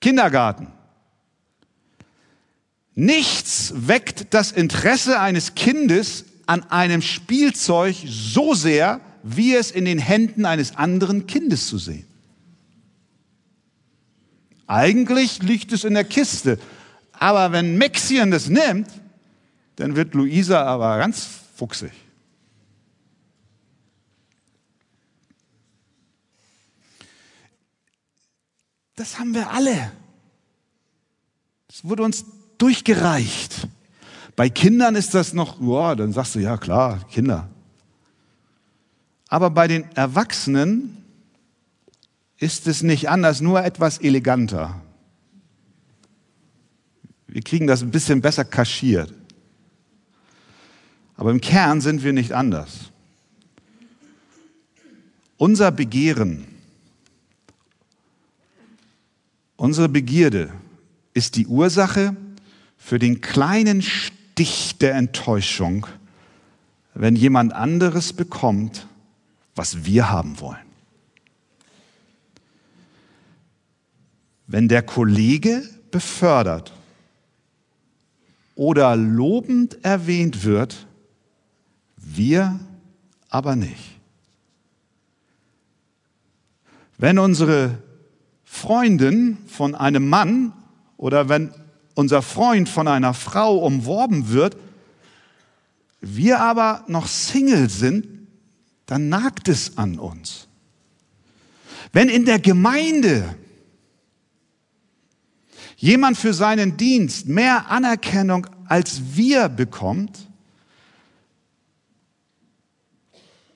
Kindergarten. 0.00 0.71
Nichts 2.94 3.72
weckt 3.74 4.34
das 4.34 4.52
Interesse 4.52 5.18
eines 5.20 5.54
Kindes 5.54 6.26
an 6.46 6.64
einem 6.64 7.00
Spielzeug 7.00 7.96
so 8.06 8.54
sehr, 8.54 9.00
wie 9.22 9.54
es 9.54 9.70
in 9.70 9.84
den 9.84 9.98
Händen 9.98 10.44
eines 10.44 10.76
anderen 10.76 11.26
Kindes 11.26 11.68
zu 11.68 11.78
sehen. 11.78 12.06
Eigentlich 14.66 15.42
liegt 15.42 15.72
es 15.72 15.84
in 15.84 15.94
der 15.94 16.04
Kiste, 16.04 16.58
aber 17.12 17.52
wenn 17.52 17.78
Mexian 17.78 18.30
das 18.30 18.48
nimmt, 18.48 18.88
dann 19.76 19.96
wird 19.96 20.14
Luisa 20.14 20.62
aber 20.62 20.98
ganz 20.98 21.26
fuchsig. 21.54 21.92
Das 28.96 29.18
haben 29.18 29.34
wir 29.34 29.50
alle. 29.50 29.92
Das 31.68 31.84
wurde 31.84 32.02
uns 32.02 32.24
durchgereicht. 32.62 33.66
Bei 34.36 34.48
Kindern 34.48 34.94
ist 34.94 35.14
das 35.14 35.32
noch, 35.32 35.60
ja, 35.60 35.96
dann 35.96 36.12
sagst 36.12 36.36
du, 36.36 36.38
ja 36.38 36.56
klar, 36.56 37.04
Kinder. 37.10 37.50
Aber 39.28 39.50
bei 39.50 39.66
den 39.66 39.84
Erwachsenen 39.96 40.96
ist 42.38 42.68
es 42.68 42.82
nicht 42.82 43.08
anders, 43.08 43.40
nur 43.40 43.64
etwas 43.64 43.98
eleganter. 43.98 44.80
Wir 47.26 47.42
kriegen 47.42 47.66
das 47.66 47.82
ein 47.82 47.90
bisschen 47.90 48.20
besser 48.20 48.44
kaschiert. 48.44 49.12
Aber 51.16 51.32
im 51.32 51.40
Kern 51.40 51.80
sind 51.80 52.04
wir 52.04 52.12
nicht 52.12 52.32
anders. 52.32 52.92
Unser 55.36 55.72
Begehren, 55.72 56.46
unsere 59.56 59.88
Begierde 59.88 60.52
ist 61.12 61.34
die 61.34 61.48
Ursache 61.48 62.16
für 62.82 62.98
den 62.98 63.20
kleinen 63.20 63.80
Stich 63.80 64.76
der 64.78 64.94
Enttäuschung, 64.94 65.86
wenn 66.94 67.14
jemand 67.14 67.52
anderes 67.52 68.12
bekommt, 68.12 68.88
was 69.54 69.84
wir 69.84 70.10
haben 70.10 70.40
wollen. 70.40 70.66
Wenn 74.48 74.66
der 74.66 74.82
Kollege 74.82 75.62
befördert 75.92 76.72
oder 78.56 78.96
lobend 78.96 79.82
erwähnt 79.84 80.42
wird, 80.42 80.88
wir 81.96 82.58
aber 83.28 83.54
nicht. 83.54 84.00
Wenn 86.98 87.20
unsere 87.20 87.78
Freundin 88.44 89.38
von 89.46 89.76
einem 89.76 90.08
Mann 90.08 90.52
oder 90.96 91.28
wenn 91.28 91.54
unser 91.94 92.22
Freund 92.22 92.68
von 92.68 92.88
einer 92.88 93.14
Frau 93.14 93.58
umworben 93.58 94.28
wird, 94.30 94.56
wir 96.00 96.40
aber 96.40 96.84
noch 96.88 97.06
Single 97.06 97.70
sind, 97.70 98.06
dann 98.86 99.08
nagt 99.08 99.48
es 99.48 99.78
an 99.78 99.98
uns. 99.98 100.48
Wenn 101.92 102.08
in 102.08 102.24
der 102.24 102.38
Gemeinde 102.38 103.36
jemand 105.76 106.16
für 106.16 106.34
seinen 106.34 106.76
Dienst 106.76 107.28
mehr 107.28 107.70
Anerkennung 107.70 108.46
als 108.66 109.14
wir 109.14 109.48
bekommt, 109.48 110.28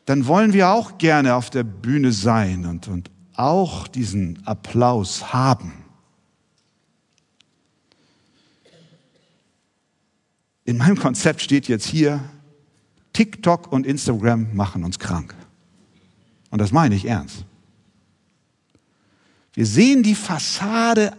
dann 0.04 0.26
wollen 0.26 0.52
wir 0.52 0.70
auch 0.70 0.98
gerne 0.98 1.34
auf 1.34 1.50
der 1.50 1.64
Bühne 1.64 2.12
sein 2.12 2.64
und, 2.66 2.86
und 2.86 3.10
auch 3.34 3.88
diesen 3.88 4.46
Applaus 4.46 5.32
haben. 5.32 5.85
In 10.66 10.78
meinem 10.78 10.98
Konzept 10.98 11.40
steht 11.40 11.68
jetzt 11.68 11.86
hier, 11.86 12.22
TikTok 13.12 13.72
und 13.72 13.86
Instagram 13.86 14.54
machen 14.54 14.82
uns 14.84 14.98
krank. 14.98 15.32
Und 16.50 16.60
das 16.60 16.72
meine 16.72 16.96
ich 16.96 17.06
ernst. 17.06 17.44
Wir 19.54 19.64
sehen 19.64 20.02
die 20.02 20.16
Fassade 20.16 21.16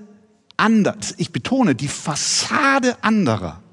anderer, 0.57 0.97
ich 1.15 1.31
betone, 1.31 1.75
die 1.75 1.87
Fassade 1.87 3.01
anderer. 3.01 3.63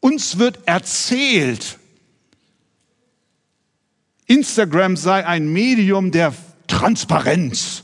Uns 0.00 0.38
wird 0.38 0.66
erzählt, 0.66 1.78
Instagram 4.26 4.96
sei 4.96 5.26
ein 5.26 5.52
Medium 5.52 6.12
der 6.12 6.34
Transparenz. 6.66 7.82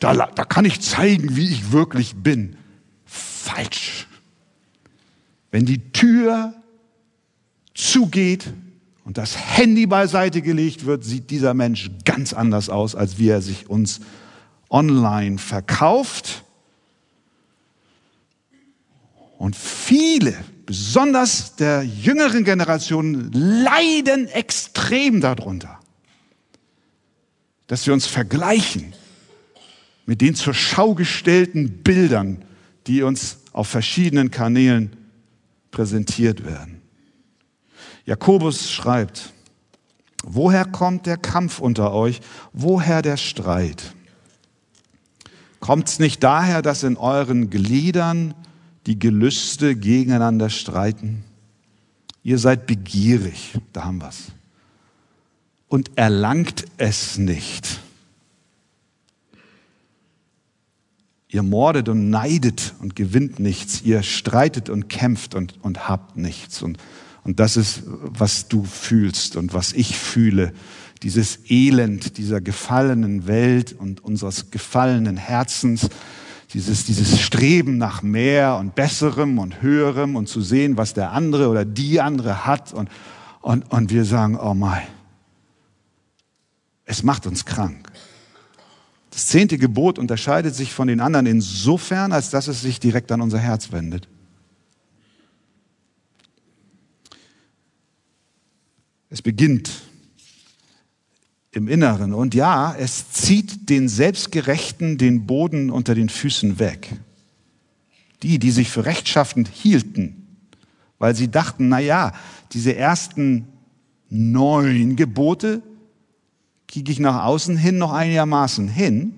Da, 0.00 0.14
da 0.14 0.44
kann 0.46 0.64
ich 0.64 0.80
zeigen, 0.80 1.36
wie 1.36 1.48
ich 1.48 1.70
wirklich 1.70 2.14
bin 2.14 2.56
falsch. 3.54 4.06
Wenn 5.50 5.66
die 5.66 5.92
Tür 5.92 6.54
zugeht 7.74 8.52
und 9.04 9.18
das 9.18 9.36
Handy 9.36 9.86
beiseite 9.86 10.42
gelegt 10.42 10.86
wird, 10.86 11.04
sieht 11.04 11.30
dieser 11.30 11.54
Mensch 11.54 11.90
ganz 12.04 12.32
anders 12.32 12.68
aus, 12.68 12.94
als 12.94 13.18
wie 13.18 13.28
er 13.28 13.42
sich 13.42 13.68
uns 13.68 14.00
online 14.70 15.38
verkauft. 15.38 16.44
Und 19.38 19.56
viele 19.56 20.34
besonders 20.64 21.56
der 21.56 21.82
jüngeren 21.82 22.44
Generation, 22.44 23.30
leiden 23.32 24.28
extrem 24.28 25.20
darunter, 25.20 25.80
dass 27.66 27.86
wir 27.86 27.92
uns 27.92 28.06
vergleichen 28.06 28.94
mit 30.06 30.20
den 30.20 30.34
zur 30.34 30.54
Schau 30.54 30.94
gestellten 30.94 31.82
Bildern, 31.82 32.44
die 32.86 33.02
uns 33.02 33.41
auf 33.52 33.68
verschiedenen 33.68 34.30
Kanälen 34.30 34.96
präsentiert 35.70 36.44
werden. 36.44 36.80
Jakobus 38.04 38.70
schreibt, 38.70 39.32
woher 40.24 40.64
kommt 40.64 41.06
der 41.06 41.16
Kampf 41.16 41.58
unter 41.58 41.92
euch? 41.92 42.20
Woher 42.52 43.02
der 43.02 43.16
Streit? 43.16 43.94
Kommt 45.60 45.88
es 45.88 45.98
nicht 45.98 46.22
daher, 46.24 46.62
dass 46.62 46.82
in 46.82 46.96
euren 46.96 47.48
Gliedern 47.50 48.34
die 48.86 48.98
Gelüste 48.98 49.76
gegeneinander 49.76 50.50
streiten? 50.50 51.24
Ihr 52.24 52.38
seid 52.38 52.66
begierig, 52.66 53.58
da 53.72 53.84
haben 53.84 54.00
wir's. 54.00 54.32
Und 55.68 55.92
erlangt 55.96 56.64
es 56.78 57.18
nicht. 57.18 57.80
Ihr 61.32 61.42
mordet 61.42 61.88
und 61.88 62.10
neidet 62.10 62.74
und 62.80 62.94
gewinnt 62.94 63.40
nichts. 63.40 63.80
Ihr 63.80 64.02
streitet 64.02 64.68
und 64.68 64.90
kämpft 64.90 65.34
und, 65.34 65.54
und 65.62 65.88
habt 65.88 66.18
nichts. 66.18 66.60
Und, 66.60 66.76
und 67.24 67.40
das 67.40 67.56
ist, 67.56 67.84
was 67.86 68.48
du 68.48 68.64
fühlst 68.64 69.36
und 69.36 69.54
was 69.54 69.72
ich 69.72 69.96
fühle. 69.96 70.52
Dieses 71.02 71.38
Elend 71.48 72.18
dieser 72.18 72.42
gefallenen 72.42 73.26
Welt 73.26 73.72
und 73.72 74.04
unseres 74.04 74.50
gefallenen 74.50 75.16
Herzens. 75.16 75.88
Dieses, 76.52 76.84
dieses 76.84 77.18
Streben 77.18 77.78
nach 77.78 78.02
mehr 78.02 78.58
und 78.58 78.74
Besserem 78.74 79.38
und 79.38 79.62
Höherem 79.62 80.16
und 80.16 80.28
zu 80.28 80.42
sehen, 80.42 80.76
was 80.76 80.92
der 80.92 81.12
andere 81.12 81.48
oder 81.48 81.64
die 81.64 82.02
andere 82.02 82.44
hat. 82.44 82.74
Und, 82.74 82.90
und, 83.40 83.72
und 83.72 83.90
wir 83.90 84.04
sagen, 84.04 84.38
oh 84.38 84.52
mein, 84.52 84.82
es 86.84 87.02
macht 87.02 87.26
uns 87.26 87.46
krank. 87.46 87.90
Das 89.12 89.26
zehnte 89.26 89.58
Gebot 89.58 89.98
unterscheidet 89.98 90.54
sich 90.54 90.72
von 90.72 90.88
den 90.88 91.00
anderen 91.00 91.26
insofern, 91.26 92.12
als 92.12 92.30
dass 92.30 92.48
es 92.48 92.62
sich 92.62 92.80
direkt 92.80 93.12
an 93.12 93.20
unser 93.20 93.38
Herz 93.38 93.70
wendet. 93.70 94.08
Es 99.10 99.20
beginnt 99.20 99.70
im 101.50 101.68
Inneren 101.68 102.14
und 102.14 102.34
ja, 102.34 102.74
es 102.74 103.10
zieht 103.10 103.68
den 103.68 103.90
Selbstgerechten 103.90 104.96
den 104.96 105.26
Boden 105.26 105.68
unter 105.68 105.94
den 105.94 106.08
Füßen 106.08 106.58
weg. 106.58 106.96
Die, 108.22 108.38
die 108.38 108.50
sich 108.50 108.70
für 108.70 108.86
rechtschaffend 108.86 109.48
hielten, 109.48 110.26
weil 110.98 111.14
sie 111.14 111.30
dachten, 111.30 111.68
na 111.68 111.80
ja, 111.80 112.14
diese 112.52 112.74
ersten 112.74 113.46
neun 114.08 114.96
Gebote, 114.96 115.60
kriege 116.72 116.90
ich 116.90 116.98
nach 116.98 117.24
außen 117.24 117.58
hin 117.58 117.76
noch 117.76 117.92
einigermaßen 117.92 118.66
hin. 118.66 119.12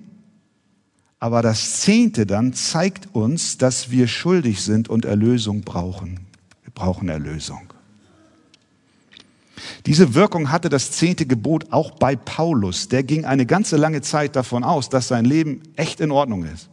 Aber 1.19 1.41
das 1.41 1.79
Zehnte 1.79 2.25
dann 2.25 2.53
zeigt 2.53 3.15
uns, 3.15 3.57
dass 3.57 3.89
wir 3.89 4.07
schuldig 4.07 4.61
sind 4.61 4.89
und 4.89 5.05
Erlösung 5.05 5.61
brauchen. 5.61 6.19
Wir 6.63 6.73
brauchen 6.73 7.07
Erlösung. 7.07 7.73
Diese 9.85 10.13
Wirkung 10.13 10.51
hatte 10.51 10.67
das 10.67 10.91
zehnte 10.91 11.25
Gebot 11.25 11.71
auch 11.71 11.91
bei 11.91 12.17
Paulus. 12.17 12.89
Der 12.89 13.03
ging 13.03 13.23
eine 13.23 13.45
ganze 13.45 13.77
lange 13.77 14.01
Zeit 14.01 14.35
davon 14.35 14.65
aus, 14.65 14.89
dass 14.89 15.07
sein 15.07 15.23
Leben 15.23 15.63
echt 15.77 16.01
in 16.01 16.11
Ordnung 16.11 16.43
ist 16.43 16.69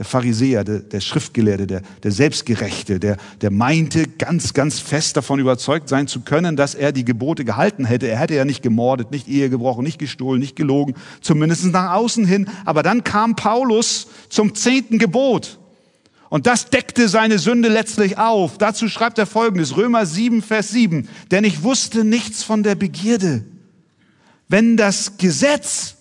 der 0.00 0.06
Pharisäer, 0.06 0.64
der, 0.64 0.78
der 0.78 1.00
Schriftgelehrte, 1.02 1.66
der, 1.66 1.82
der 2.02 2.10
Selbstgerechte, 2.10 2.98
der, 2.98 3.18
der 3.42 3.50
meinte 3.50 4.04
ganz, 4.08 4.54
ganz 4.54 4.78
fest 4.78 5.18
davon 5.18 5.38
überzeugt 5.38 5.90
sein 5.90 6.06
zu 6.08 6.22
können, 6.22 6.56
dass 6.56 6.74
er 6.74 6.92
die 6.92 7.04
Gebote 7.04 7.44
gehalten 7.44 7.84
hätte. 7.84 8.08
Er 8.08 8.18
hätte 8.18 8.34
ja 8.34 8.46
nicht 8.46 8.62
gemordet, 8.62 9.10
nicht 9.10 9.28
Ehe 9.28 9.50
gebrochen, 9.50 9.84
nicht 9.84 9.98
gestohlen, 9.98 10.40
nicht 10.40 10.56
gelogen, 10.56 10.94
zumindest 11.20 11.66
nach 11.66 11.92
außen 11.92 12.24
hin. 12.24 12.48
Aber 12.64 12.82
dann 12.82 13.04
kam 13.04 13.36
Paulus 13.36 14.06
zum 14.30 14.54
zehnten 14.54 14.98
Gebot. 14.98 15.58
Und 16.30 16.46
das 16.46 16.70
deckte 16.70 17.06
seine 17.10 17.38
Sünde 17.38 17.68
letztlich 17.68 18.16
auf. 18.16 18.56
Dazu 18.56 18.88
schreibt 18.88 19.18
er 19.18 19.26
folgendes, 19.26 19.76
Römer 19.76 20.06
7, 20.06 20.40
Vers 20.40 20.70
7. 20.70 21.10
Denn 21.30 21.44
ich 21.44 21.62
wusste 21.62 22.04
nichts 22.04 22.42
von 22.42 22.62
der 22.62 22.74
Begierde. 22.74 23.44
Wenn 24.48 24.78
das 24.78 25.18
Gesetz 25.18 25.96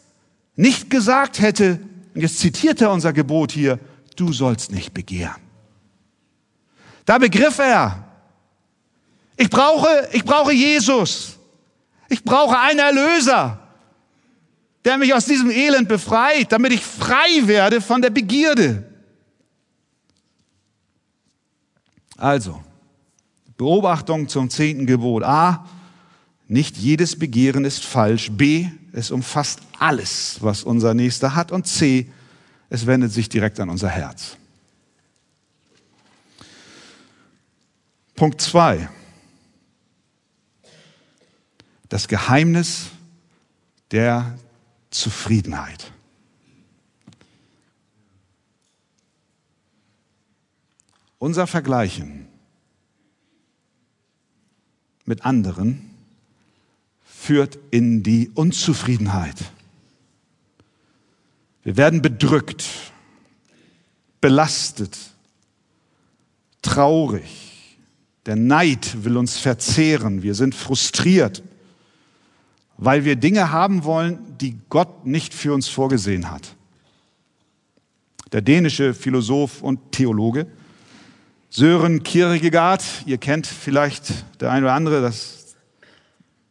nicht 0.55 0.89
gesagt 0.89 1.41
hätte, 1.41 1.81
und 2.15 2.21
jetzt 2.21 2.39
zitiert 2.39 2.79
er 2.79 2.91
unser 2.91 3.12
Gebot 3.12 3.51
hier, 3.51 3.77
du 4.19 4.34
sollst 4.34 4.71
nicht 4.71 4.93
begehren. 4.93 5.41
Da 7.05 7.17
begriff 7.17 7.58
er, 7.60 8.05
ich 9.38 9.49
brauche, 9.49 10.10
ich 10.12 10.23
brauche 10.23 10.51
Jesus. 10.51 11.38
Ich 12.10 12.23
brauche 12.23 12.60
einen 12.60 12.79
Erlöser, 12.79 13.60
der 14.84 14.97
mich 14.97 15.13
aus 15.13 15.25
diesem 15.25 15.49
Elend 15.49 15.88
befreit, 15.88 16.51
damit 16.51 16.73
ich 16.73 16.84
frei 16.84 17.47
werde 17.47 17.82
von 17.82 18.01
der 18.01 18.10
Begierde. 18.10 18.84
Also, 22.17 22.62
Beobachtung 23.58 24.27
zum 24.27 24.49
zehnten 24.49 24.86
Gebot. 24.86 25.23
A, 25.23 25.65
nicht 26.47 26.77
jedes 26.77 27.17
Begehren 27.17 27.63
ist 27.63 27.86
falsch. 27.86 28.32
B, 28.32 28.67
es 28.91 29.12
umfasst 29.12 29.62
alles, 29.77 30.38
was 30.41 30.63
unser 30.63 30.93
Nächster 30.93 31.36
hat. 31.36 31.51
Und 31.51 31.67
C, 31.67 32.12
es 32.69 32.86
wendet 32.86 33.12
sich 33.12 33.29
direkt 33.29 33.60
an 33.60 33.69
unser 33.69 33.89
Herz. 33.89 34.38
Punkt 38.15 38.41
zwei: 38.41 38.89
Das 41.88 42.08
Geheimnis 42.08 42.89
der 43.91 44.38
Zufriedenheit. 44.91 45.91
Unser 51.17 51.47
Vergleichen 51.47 52.27
mit 55.05 55.25
anderen 55.25 55.89
führt 57.03 57.60
in 57.71 58.03
die 58.03 58.29
Unzufriedenheit. 58.36 59.51
Wir 61.69 61.77
werden 61.77 62.01
bedrückt, 62.01 62.65
belastet, 64.21 64.97
traurig. 66.63 67.77
Der 68.25 68.36
Neid 68.36 69.03
will 69.03 69.15
uns 69.17 69.38
verzehren. 69.38 70.23
Wir 70.23 70.34
sind 70.34 70.55
frustriert, 70.55 71.43
weil 72.77 73.05
wir 73.05 73.17
Dinge 73.17 73.51
haben 73.51 73.84
wollen, 73.84 74.36
die 74.39 74.58
Gott 74.69 75.05
nicht 75.05 75.32
für 75.32 75.53
uns 75.53 75.67
vorgesehen 75.67 76.32
hat. 76.32 76.55
Der 78.32 78.41
dänische 78.41 78.95
Philosoph 78.95 79.62
und 79.62 79.91
Theologe 79.91 80.47
Sören 81.51 82.01
Kierkegaard, 82.01 82.84
ihr 83.05 83.19
kennt 83.19 83.45
vielleicht 83.45 84.25
der 84.41 84.49
eine 84.49 84.65
oder 84.65 84.73
andere 84.73 85.01
das 85.03 85.55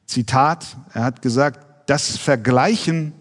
Zitat, 0.06 0.76
er 0.92 1.02
hat 1.02 1.22
gesagt, 1.22 1.90
das 1.90 2.16
Vergleichen 2.16 3.14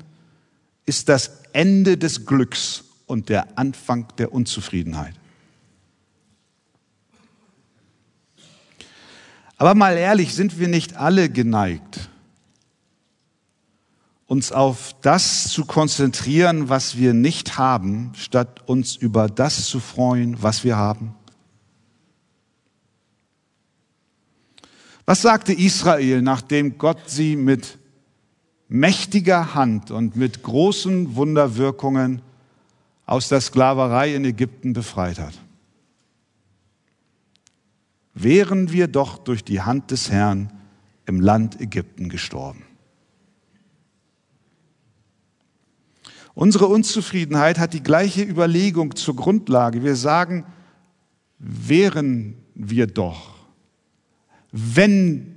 ist 0.86 1.10
das 1.10 1.47
Ende 1.58 1.98
des 1.98 2.28
Glücks 2.28 2.84
und 3.08 3.30
der 3.30 3.58
Anfang 3.58 4.06
der 4.20 4.32
Unzufriedenheit. 4.32 5.16
Aber 9.58 9.74
mal 9.74 9.98
ehrlich, 9.98 10.36
sind 10.36 10.60
wir 10.60 10.68
nicht 10.68 10.98
alle 10.98 11.32
geneigt, 11.32 12.12
uns 14.28 14.52
auf 14.52 14.96
das 15.02 15.50
zu 15.50 15.66
konzentrieren, 15.66 16.70
was 16.70 16.96
wir 16.96 17.16
nicht 17.16 17.58
haben, 17.58 18.12
statt 18.14 18.62
uns 18.68 18.96
über 18.96 19.28
das 19.28 19.66
zu 19.66 19.80
freuen, 19.80 20.44
was 20.44 20.64
wir 20.64 20.78
haben? 20.78 21.16
Was 25.08 25.24
sagte 25.24 25.54
Israel, 25.54 26.22
nachdem 26.22 26.78
Gott 26.78 27.10
sie 27.10 27.36
mit 27.36 27.80
mächtiger 28.70 29.56
Hand 29.56 29.92
und 29.92 30.16
mit 30.16 30.44
großen 30.44 31.16
Wunderwirkungen 31.16 32.22
aus 33.06 33.30
der 33.30 33.42
Sklaverei 33.42 34.14
in 34.16 34.26
Ägypten 34.26 34.74
befreit 34.74 35.20
hat. 35.20 35.34
Wären 38.14 38.72
wir 38.72 38.88
doch 38.88 39.18
durch 39.18 39.44
die 39.44 39.62
Hand 39.62 39.92
des 39.92 40.12
Herrn 40.12 40.52
im 41.06 41.22
Land 41.22 41.62
Ägypten 41.62 42.10
gestorben. 42.10 42.64
Unsere 46.34 46.68
Unzufriedenheit 46.68 47.58
hat 47.58 47.74
die 47.74 47.82
gleiche 47.82 48.22
Überlegung 48.22 48.96
zur 48.96 49.16
Grundlage. 49.16 49.84
Wir 49.84 49.96
sagen, 49.96 50.46
wären 51.40 52.38
wir 52.54 52.86
doch, 52.86 53.36
wenn 54.52 55.36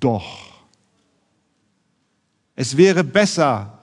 doch. 0.00 0.49
Es 2.60 2.76
wäre 2.76 3.04
besser, 3.04 3.78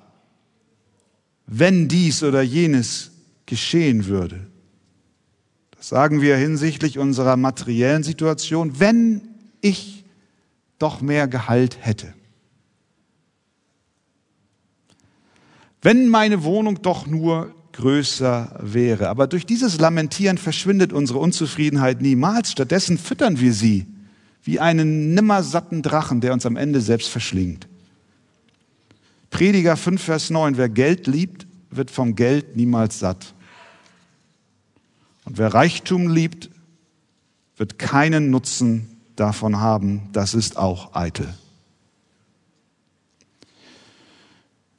wenn 1.47 1.87
dies 1.87 2.21
oder 2.21 2.43
jenes 2.43 3.09
geschehen 3.47 4.05
würde. 4.05 4.45
Das 5.75 5.89
sagen 5.89 6.21
wir 6.21 6.37
hinsichtlich 6.37 6.99
unserer 6.99 7.37
materiellen 7.37 8.03
Situation, 8.03 8.79
wenn 8.79 9.29
ich 9.61 10.05
doch 10.77 11.01
mehr 11.01 11.27
Gehalt 11.27 11.79
hätte. 11.81 12.13
Wenn 15.81 16.07
meine 16.07 16.43
Wohnung 16.43 16.83
doch 16.83 17.07
nur 17.07 17.55
größer 17.71 18.59
wäre. 18.61 19.09
Aber 19.09 19.25
durch 19.25 19.47
dieses 19.47 19.79
Lamentieren 19.79 20.37
verschwindet 20.37 20.93
unsere 20.93 21.17
Unzufriedenheit 21.17 21.99
niemals. 21.99 22.51
Stattdessen 22.51 22.99
füttern 22.99 23.39
wir 23.39 23.53
sie 23.53 23.87
wie 24.43 24.59
einen 24.59 25.15
nimmersatten 25.15 25.81
Drachen, 25.81 26.21
der 26.21 26.31
uns 26.31 26.45
am 26.45 26.57
Ende 26.57 26.79
selbst 26.79 27.09
verschlingt. 27.09 27.66
Prediger 29.29 29.77
5, 29.77 30.01
Vers 30.01 30.29
9. 30.29 30.57
Wer 30.57 30.69
Geld 30.69 31.07
liebt, 31.07 31.47
wird 31.69 31.91
vom 31.91 32.15
Geld 32.15 32.55
niemals 32.55 32.99
satt. 32.99 33.33
Und 35.25 35.37
wer 35.37 35.53
Reichtum 35.53 36.07
liebt, 36.07 36.49
wird 37.57 37.77
keinen 37.79 38.29
Nutzen 38.29 38.97
davon 39.15 39.59
haben. 39.59 40.09
Das 40.13 40.33
ist 40.33 40.57
auch 40.57 40.95
eitel. 40.95 41.33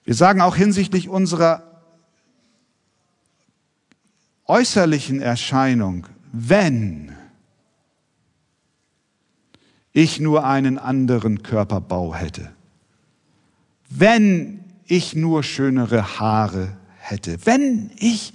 Wir 0.04 0.14
sagen 0.14 0.40
auch 0.40 0.56
hinsichtlich 0.56 1.10
unserer 1.10 1.82
äußerlichen 4.46 5.20
Erscheinung, 5.20 6.06
wenn 6.32 7.14
ich 9.92 10.20
nur 10.20 10.46
einen 10.46 10.78
anderen 10.78 11.42
Körperbau 11.42 12.14
hätte, 12.14 12.50
wenn 13.88 14.64
ich 14.86 15.14
nur 15.14 15.42
schönere 15.42 16.18
Haare 16.18 16.76
hätte, 16.98 17.38
wenn 17.44 17.90
ich 17.96 18.32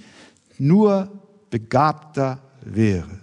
nur 0.58 1.10
begabter 1.50 2.40
wäre. 2.62 3.20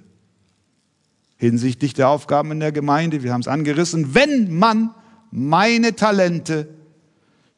Hinsichtlich 1.38 1.94
der 1.94 2.10
Aufgaben 2.10 2.52
in 2.52 2.60
der 2.60 2.72
Gemeinde, 2.72 3.24
wir 3.24 3.34
haben 3.34 3.42
es 3.42 3.48
angerissen, 3.48 4.14
wenn 4.14 4.58
man 4.58 4.92
meine 5.32 5.96
Talente 5.96 6.70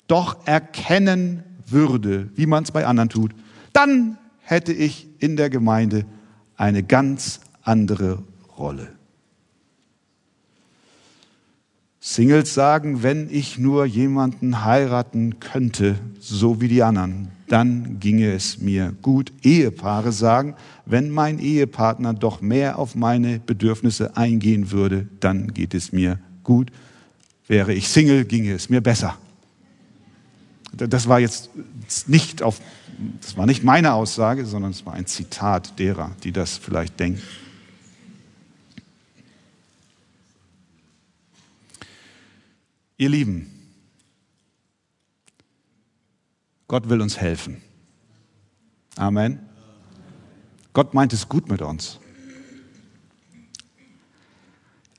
doch 0.07 0.45
erkennen 0.45 1.43
würde, 1.67 2.29
wie 2.35 2.45
man 2.45 2.63
es 2.63 2.71
bei 2.71 2.85
anderen 2.85 3.09
tut, 3.09 3.33
dann 3.73 4.17
hätte 4.41 4.73
ich 4.73 5.07
in 5.19 5.35
der 5.35 5.49
Gemeinde 5.49 6.05
eine 6.55 6.83
ganz 6.83 7.39
andere 7.61 8.23
Rolle. 8.57 8.92
Singles 12.05 12.53
sagen, 12.53 13.01
wenn 13.01 13.29
ich 13.31 13.57
nur 13.57 13.85
jemanden 13.85 14.65
heiraten 14.65 15.39
könnte, 15.39 15.95
so 16.19 16.59
wie 16.59 16.67
die 16.67 16.83
anderen, 16.83 17.29
dann 17.47 17.97
ginge 18.01 18.33
es 18.33 18.59
mir 18.59 18.93
gut. 19.01 19.31
Ehepaare 19.41 20.11
sagen, 20.11 20.55
wenn 20.85 21.09
mein 21.11 21.39
Ehepartner 21.39 22.13
doch 22.13 22.41
mehr 22.41 22.77
auf 22.77 22.95
meine 22.95 23.39
Bedürfnisse 23.39 24.17
eingehen 24.17 24.69
würde, 24.71 25.07
dann 25.21 25.53
geht 25.53 25.73
es 25.73 25.93
mir 25.93 26.19
gut. 26.43 26.73
Wäre 27.47 27.73
ich 27.73 27.87
Single, 27.87 28.25
ginge 28.25 28.51
es 28.51 28.67
mir 28.67 28.81
besser. 28.81 29.15
Das 30.73 31.07
war 31.07 31.21
jetzt 31.21 31.51
nicht 32.07 32.43
auf 32.43 32.59
das 33.21 33.37
war 33.37 33.45
nicht 33.45 33.63
meine 33.63 33.93
Aussage, 33.93 34.45
sondern 34.45 34.71
es 34.71 34.85
war 34.85 34.93
ein 34.93 35.05
Zitat 35.05 35.79
derer, 35.79 36.11
die 36.23 36.33
das 36.33 36.57
vielleicht 36.57 36.99
denken. 36.99 37.21
Ihr 42.97 43.09
Lieben, 43.09 43.49
Gott 46.67 46.89
will 46.89 47.01
uns 47.01 47.17
helfen. 47.17 47.61
Amen. 48.95 49.39
Gott 50.73 50.93
meint 50.93 51.13
es 51.13 51.29
gut 51.29 51.49
mit 51.49 51.61
uns. 51.61 51.99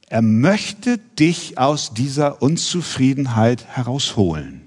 Er 0.08 0.22
möchte 0.22 0.98
dich 0.98 1.58
aus 1.58 1.94
dieser 1.94 2.42
Unzufriedenheit 2.42 3.64
herausholen. 3.64 4.64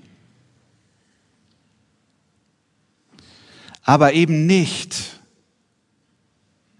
aber 3.88 4.12
eben 4.12 4.46
nicht, 4.46 5.22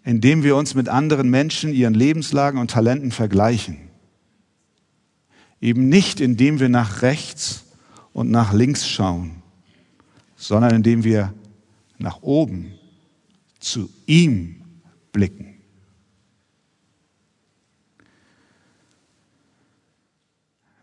indem 0.04 0.44
wir 0.44 0.58
uns 0.58 0.76
mit 0.76 0.90
anderen 0.90 1.30
Menschen, 1.30 1.74
ihren 1.74 1.94
Lebenslagen 1.94 2.60
und 2.60 2.70
Talenten 2.70 3.14
vergleichen. 3.14 3.87
Eben 5.60 5.90
nicht, 5.90 6.20
indem 6.20 6.60
wir 6.60 6.70
nach 6.70 7.02
rechts 7.02 7.66
und 8.14 8.30
nach 8.30 8.54
links 8.54 8.88
schauen, 8.88 9.42
sondern 10.36 10.76
indem 10.76 11.04
wir 11.04 11.34
nach 11.98 12.22
oben 12.22 12.74
zu 13.60 13.90
ihm 14.06 14.62
blicken. 15.12 15.62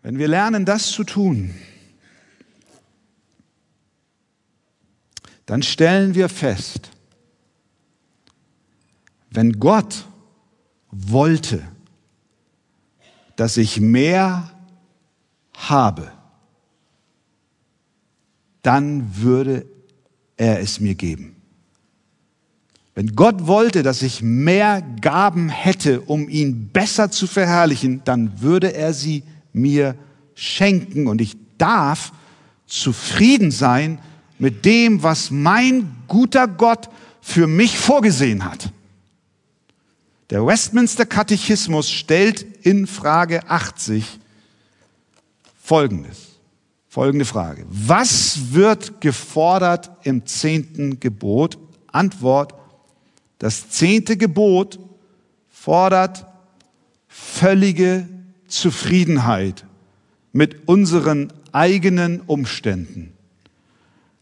Wenn 0.02 0.18
wir 0.18 0.28
lernen, 0.28 0.64
das 0.66 0.90
zu 0.90 1.04
tun, 1.04 1.54
dann 5.46 5.62
stellen 5.62 6.14
wir 6.14 6.28
fest, 6.28 6.90
wenn 9.30 9.58
Gott 9.60 10.06
wollte, 10.90 11.62
dass 13.36 13.56
ich 13.56 13.80
mehr 13.80 14.53
habe, 15.70 16.10
dann 18.62 19.16
würde 19.16 19.66
er 20.36 20.60
es 20.60 20.80
mir 20.80 20.94
geben. 20.94 21.36
Wenn 22.94 23.16
Gott 23.16 23.46
wollte, 23.46 23.82
dass 23.82 24.02
ich 24.02 24.22
mehr 24.22 24.82
Gaben 25.00 25.48
hätte, 25.48 26.00
um 26.00 26.28
ihn 26.28 26.68
besser 26.68 27.10
zu 27.10 27.26
verherrlichen, 27.26 28.02
dann 28.04 28.40
würde 28.40 28.72
er 28.72 28.94
sie 28.94 29.24
mir 29.52 29.96
schenken 30.34 31.08
und 31.08 31.20
ich 31.20 31.36
darf 31.58 32.12
zufrieden 32.66 33.50
sein 33.50 33.98
mit 34.38 34.64
dem, 34.64 35.02
was 35.02 35.30
mein 35.30 35.94
guter 36.06 36.46
Gott 36.46 36.88
für 37.20 37.46
mich 37.46 37.78
vorgesehen 37.78 38.44
hat. 38.44 38.70
Der 40.30 40.46
Westminster 40.46 41.04
Katechismus 41.04 41.90
stellt 41.90 42.42
in 42.64 42.86
Frage 42.86 43.48
80 43.48 44.20
Folgendes. 45.64 46.40
Folgende 46.88 47.24
Frage. 47.24 47.64
Was 47.70 48.52
wird 48.52 49.00
gefordert 49.00 49.90
im 50.02 50.26
zehnten 50.26 51.00
Gebot? 51.00 51.56
Antwort. 51.86 52.52
Das 53.38 53.70
zehnte 53.70 54.18
Gebot 54.18 54.78
fordert 55.48 56.26
völlige 57.08 58.06
Zufriedenheit 58.46 59.64
mit 60.34 60.68
unseren 60.68 61.32
eigenen 61.52 62.20
Umständen 62.20 63.14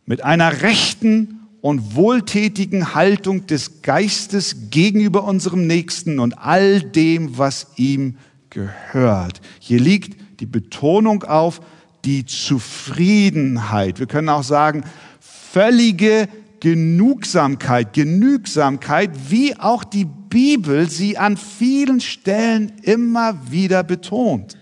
mit 0.07 0.23
einer 0.23 0.63
rechten 0.63 1.41
und 1.61 1.97
wohltätigen 1.97 2.95
Haltung 2.95 3.47
des 3.49 3.83
Geistes 3.83 4.71
gegenüber 4.71 5.25
unserem 5.25 5.67
Nächsten 5.67 6.19
und 6.21 6.39
all 6.39 6.81
dem, 6.83 7.39
was 7.39 7.67
ihm 7.77 8.17
gehört. 8.51 9.41
Hier 9.59 9.81
liegt 9.81 10.22
die 10.43 10.47
Betonung 10.47 11.23
auf 11.23 11.61
die 12.05 12.27
Zufriedenheit. 12.27 14.01
Wir 14.01 14.09
können 14.09 14.29
auch 14.29 14.43
sagen, 14.43 14.83
völlige 15.21 16.29
Genugsamkeit, 16.59 17.93
Genügsamkeit, 17.93 19.11
wie 19.29 19.57
auch 19.57 19.85
die 19.85 20.05
Bibel 20.05 20.91
sie 20.91 21.17
an 21.17 21.37
vielen 21.37 22.01
Stellen 22.01 22.73
immer 22.83 23.39
wieder 23.53 23.85
betont. 23.85 24.57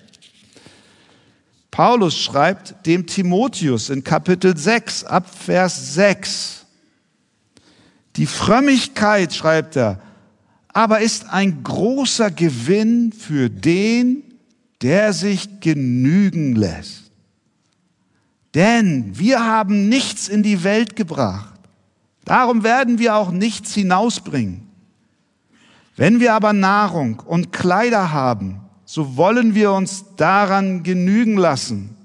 Paulus 1.71 2.19
schreibt 2.19 2.85
dem 2.85 3.07
Timotheus 3.07 3.89
in 3.89 4.05
Kapitel 4.05 4.55
6 4.55 5.05
ab 5.05 5.35
Vers 5.35 5.95
6. 5.95 6.67
Die 8.17 8.27
Frömmigkeit, 8.27 9.33
schreibt 9.33 9.77
er, 9.77 9.99
aber 10.69 11.01
ist 11.01 11.31
ein 11.31 11.63
großer 11.63 12.31
Gewinn 12.31 13.13
für 13.13 13.49
den, 13.49 14.30
der 14.83 15.13
sich 15.13 15.61
genügen 15.61 16.55
lässt. 16.55 17.11
Denn 18.55 19.19
wir 19.19 19.45
haben 19.45 19.89
nichts 19.89 20.29
in 20.29 20.43
die 20.43 20.65
Welt 20.65 20.97
gebracht. 20.97 21.55
Darum 22.25 22.65
werden 22.65 22.99
wir 22.99 23.15
auch 23.15 23.31
nichts 23.31 23.75
hinausbringen. 23.75 24.69
Wenn 25.97 26.21
wir 26.21 26.35
aber 26.35 26.53
Nahrung 26.53 27.21
und 27.21 27.53
Kleider 27.53 28.13
haben, 28.13 28.61
so 28.85 29.17
wollen 29.17 29.55
wir 29.55 29.73
uns 29.73 30.05
daran 30.17 30.83
genügen 30.83 31.37
lassen. 31.37 31.97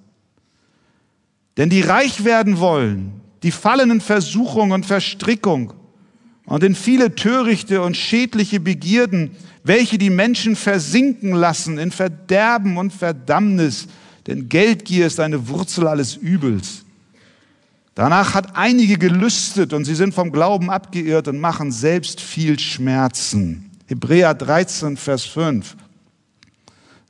Denn 1.57 1.69
die 1.69 1.81
reich 1.81 2.25
werden 2.25 2.59
wollen, 2.59 3.21
die 3.41 3.51
fallen 3.51 3.89
in 3.89 4.01
Versuchung 4.01 4.71
und 4.71 4.85
Verstrickung 4.85 5.73
und 6.45 6.63
in 6.63 6.75
viele 6.75 7.15
törichte 7.15 7.81
und 7.81 7.97
schädliche 7.97 8.59
Begierden, 8.59 9.31
welche 9.63 9.97
die 9.97 10.11
Menschen 10.11 10.55
versinken 10.55 11.33
lassen 11.33 11.77
in 11.77 11.91
Verderben 11.91 12.77
und 12.77 12.93
Verdammnis, 12.93 13.87
denn 14.27 14.49
Geldgier 14.49 15.07
ist 15.07 15.19
eine 15.19 15.47
Wurzel 15.47 15.87
alles 15.87 16.15
Übels. 16.15 16.85
Danach 17.95 18.33
hat 18.33 18.55
einige 18.55 18.97
gelüstet 18.97 19.71
und 19.71 19.85
sie 19.85 19.95
sind 19.95 20.13
vom 20.13 20.31
Glauben 20.31 20.69
abgeirrt 20.69 21.27
und 21.27 21.39
machen 21.39 21.71
selbst 21.71 22.21
viel 22.21 22.59
Schmerzen. 22.59 23.71
Hebräer 23.87 24.33
13, 24.33 24.97
Vers 24.97 25.23
5. 25.23 25.77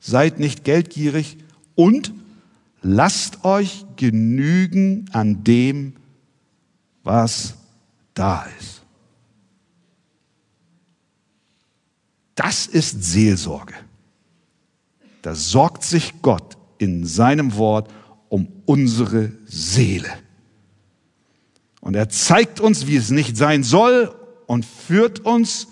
Seid 0.00 0.38
nicht 0.38 0.62
geldgierig 0.62 1.38
und 1.74 2.12
lasst 2.82 3.44
euch 3.44 3.84
genügen 3.96 5.06
an 5.12 5.42
dem, 5.42 5.94
was 7.02 7.54
da 8.14 8.46
ist. 8.60 8.75
Das 12.36 12.66
ist 12.66 13.02
Seelsorge. 13.02 13.74
Da 15.22 15.34
sorgt 15.34 15.82
sich 15.82 16.14
Gott 16.22 16.56
in 16.78 17.04
seinem 17.04 17.56
Wort 17.56 17.90
um 18.28 18.46
unsere 18.66 19.32
Seele. 19.46 20.10
Und 21.80 21.96
er 21.96 22.08
zeigt 22.08 22.60
uns, 22.60 22.86
wie 22.86 22.96
es 22.96 23.10
nicht 23.10 23.36
sein 23.36 23.62
soll 23.62 24.14
und 24.46 24.64
führt 24.64 25.20
uns 25.20 25.68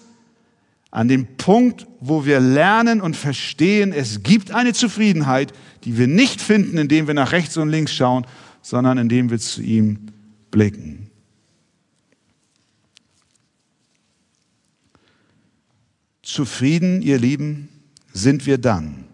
an 0.90 1.08
den 1.08 1.36
Punkt, 1.36 1.86
wo 2.00 2.24
wir 2.24 2.40
lernen 2.40 3.00
und 3.00 3.16
verstehen, 3.16 3.92
es 3.92 4.22
gibt 4.22 4.52
eine 4.52 4.72
Zufriedenheit, 4.72 5.52
die 5.84 5.98
wir 5.98 6.06
nicht 6.06 6.40
finden, 6.40 6.78
indem 6.78 7.08
wir 7.08 7.14
nach 7.14 7.32
rechts 7.32 7.56
und 7.56 7.68
links 7.68 7.92
schauen, 7.92 8.26
sondern 8.62 8.96
indem 8.98 9.30
wir 9.30 9.38
zu 9.38 9.60
ihm 9.60 10.06
blicken. 10.50 11.10
Zufrieden, 16.24 17.02
ihr 17.02 17.18
Lieben, 17.18 17.68
sind 18.12 18.46
wir 18.46 18.56
dann, 18.58 19.04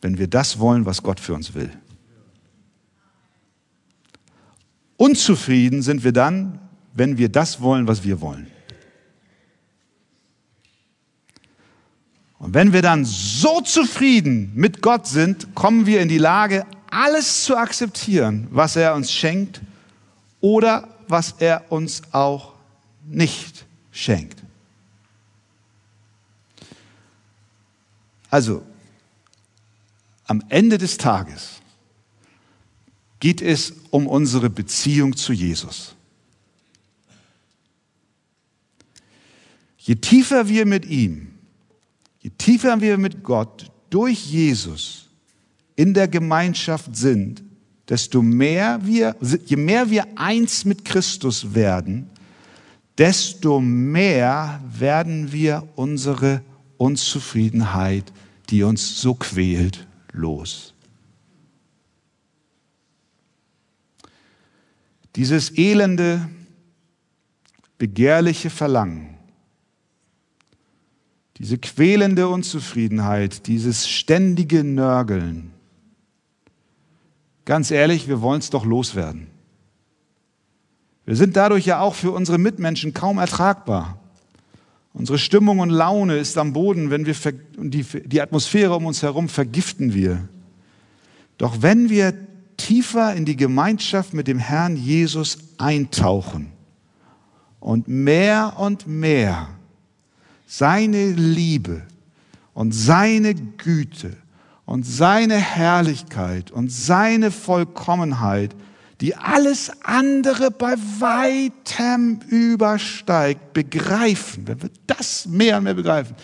wenn 0.00 0.16
wir 0.16 0.28
das 0.28 0.58
wollen, 0.60 0.86
was 0.86 1.02
Gott 1.02 1.18
für 1.18 1.34
uns 1.34 1.54
will. 1.54 1.70
Unzufrieden 4.96 5.82
sind 5.82 6.04
wir 6.04 6.12
dann, 6.12 6.60
wenn 6.92 7.18
wir 7.18 7.28
das 7.28 7.60
wollen, 7.60 7.88
was 7.88 8.04
wir 8.04 8.20
wollen. 8.20 8.46
Und 12.38 12.54
wenn 12.54 12.72
wir 12.72 12.82
dann 12.82 13.04
so 13.04 13.60
zufrieden 13.60 14.52
mit 14.54 14.82
Gott 14.82 15.08
sind, 15.08 15.54
kommen 15.54 15.86
wir 15.86 16.00
in 16.00 16.08
die 16.08 16.18
Lage, 16.18 16.64
alles 16.90 17.42
zu 17.42 17.56
akzeptieren, 17.56 18.46
was 18.50 18.76
er 18.76 18.94
uns 18.94 19.10
schenkt 19.10 19.62
oder 20.40 20.86
was 21.08 21.34
er 21.38 21.72
uns 21.72 22.02
auch 22.12 22.52
nicht 23.08 23.64
schenkt. 23.90 24.44
Also, 28.34 28.64
am 30.24 30.42
Ende 30.48 30.76
des 30.76 30.96
Tages 30.96 31.60
geht 33.20 33.40
es 33.40 33.74
um 33.90 34.08
unsere 34.08 34.50
Beziehung 34.50 35.16
zu 35.16 35.32
Jesus. 35.32 35.94
Je 39.78 39.94
tiefer 39.94 40.48
wir 40.48 40.66
mit 40.66 40.84
ihm, 40.84 41.28
je 42.22 42.30
tiefer 42.36 42.80
wir 42.80 42.98
mit 42.98 43.22
Gott 43.22 43.70
durch 43.88 44.26
Jesus 44.26 45.08
in 45.76 45.94
der 45.94 46.08
Gemeinschaft 46.08 46.96
sind, 46.96 47.40
desto 47.88 48.20
mehr 48.20 48.80
wir, 48.82 49.14
je 49.46 49.54
mehr 49.54 49.90
wir 49.90 50.08
eins 50.16 50.64
mit 50.64 50.84
Christus 50.84 51.54
werden, 51.54 52.10
desto 52.98 53.60
mehr 53.60 54.60
werden 54.76 55.30
wir 55.30 55.68
unsere 55.76 56.42
Unzufriedenheit, 56.78 58.12
die 58.50 58.62
uns 58.62 59.00
so 59.00 59.14
quält, 59.14 59.86
los. 60.12 60.74
Dieses 65.16 65.56
elende, 65.56 66.28
begehrliche 67.78 68.50
Verlangen, 68.50 69.16
diese 71.38 71.58
quälende 71.58 72.28
Unzufriedenheit, 72.28 73.46
dieses 73.46 73.88
ständige 73.88 74.64
Nörgeln, 74.64 75.52
ganz 77.44 77.70
ehrlich, 77.70 78.08
wir 78.08 78.20
wollen 78.20 78.40
es 78.40 78.50
doch 78.50 78.64
loswerden. 78.64 79.28
Wir 81.04 81.16
sind 81.16 81.36
dadurch 81.36 81.66
ja 81.66 81.80
auch 81.80 81.94
für 81.94 82.12
unsere 82.12 82.38
Mitmenschen 82.38 82.94
kaum 82.94 83.18
ertragbar. 83.18 84.00
Unsere 84.94 85.18
Stimmung 85.18 85.58
und 85.58 85.70
Laune 85.70 86.16
ist 86.16 86.38
am 86.38 86.52
Boden, 86.52 86.88
wenn 86.88 87.04
wir 87.04 87.14
die, 87.58 87.82
die 87.82 88.22
Atmosphäre 88.22 88.76
um 88.76 88.86
uns 88.86 89.02
herum 89.02 89.28
vergiften 89.28 89.92
wir. 89.92 90.28
Doch 91.36 91.62
wenn 91.62 91.90
wir 91.90 92.14
tiefer 92.56 93.12
in 93.14 93.24
die 93.24 93.36
Gemeinschaft 93.36 94.14
mit 94.14 94.28
dem 94.28 94.38
Herrn 94.38 94.76
Jesus 94.76 95.38
eintauchen 95.58 96.52
und 97.58 97.88
mehr 97.88 98.54
und 98.56 98.86
mehr 98.86 99.48
seine 100.46 101.10
Liebe 101.10 101.82
und 102.52 102.72
seine 102.72 103.34
Güte 103.34 104.16
und 104.64 104.86
seine 104.86 105.36
Herrlichkeit 105.36 106.52
und 106.52 106.70
seine 106.70 107.32
Vollkommenheit, 107.32 108.54
die 109.00 109.16
alles 109.16 109.70
andere 109.82 110.50
bei 110.50 110.74
weitem 110.98 112.20
übersteigt, 112.28 113.52
begreifen, 113.52 114.46
wenn 114.46 114.62
wir 114.62 114.70
das 114.86 115.26
mehr 115.26 115.58
und 115.58 115.64
mehr 115.64 115.74
begreifen, 115.74 116.14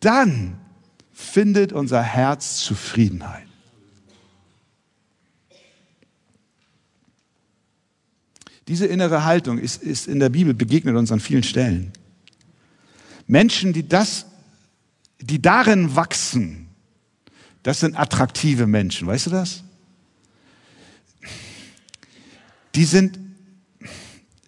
dann 0.00 0.58
findet 1.12 1.72
unser 1.72 2.02
Herz 2.02 2.58
Zufriedenheit. 2.58 3.46
Diese 8.68 8.86
innere 8.86 9.24
Haltung 9.24 9.58
ist, 9.58 9.82
ist 9.82 10.08
in 10.08 10.20
der 10.20 10.30
Bibel 10.30 10.54
begegnet 10.54 10.96
uns 10.96 11.12
an 11.12 11.20
vielen 11.20 11.42
Stellen. 11.42 11.92
Menschen, 13.26 13.72
die 13.72 13.86
das, 13.86 14.26
die 15.20 15.40
darin 15.40 15.96
wachsen, 15.96 16.68
das 17.62 17.80
sind 17.80 17.98
attraktive 17.98 18.66
Menschen. 18.66 19.06
Weißt 19.06 19.26
du 19.26 19.30
das? 19.30 19.63
Die 22.74 22.84
sind 22.84 23.18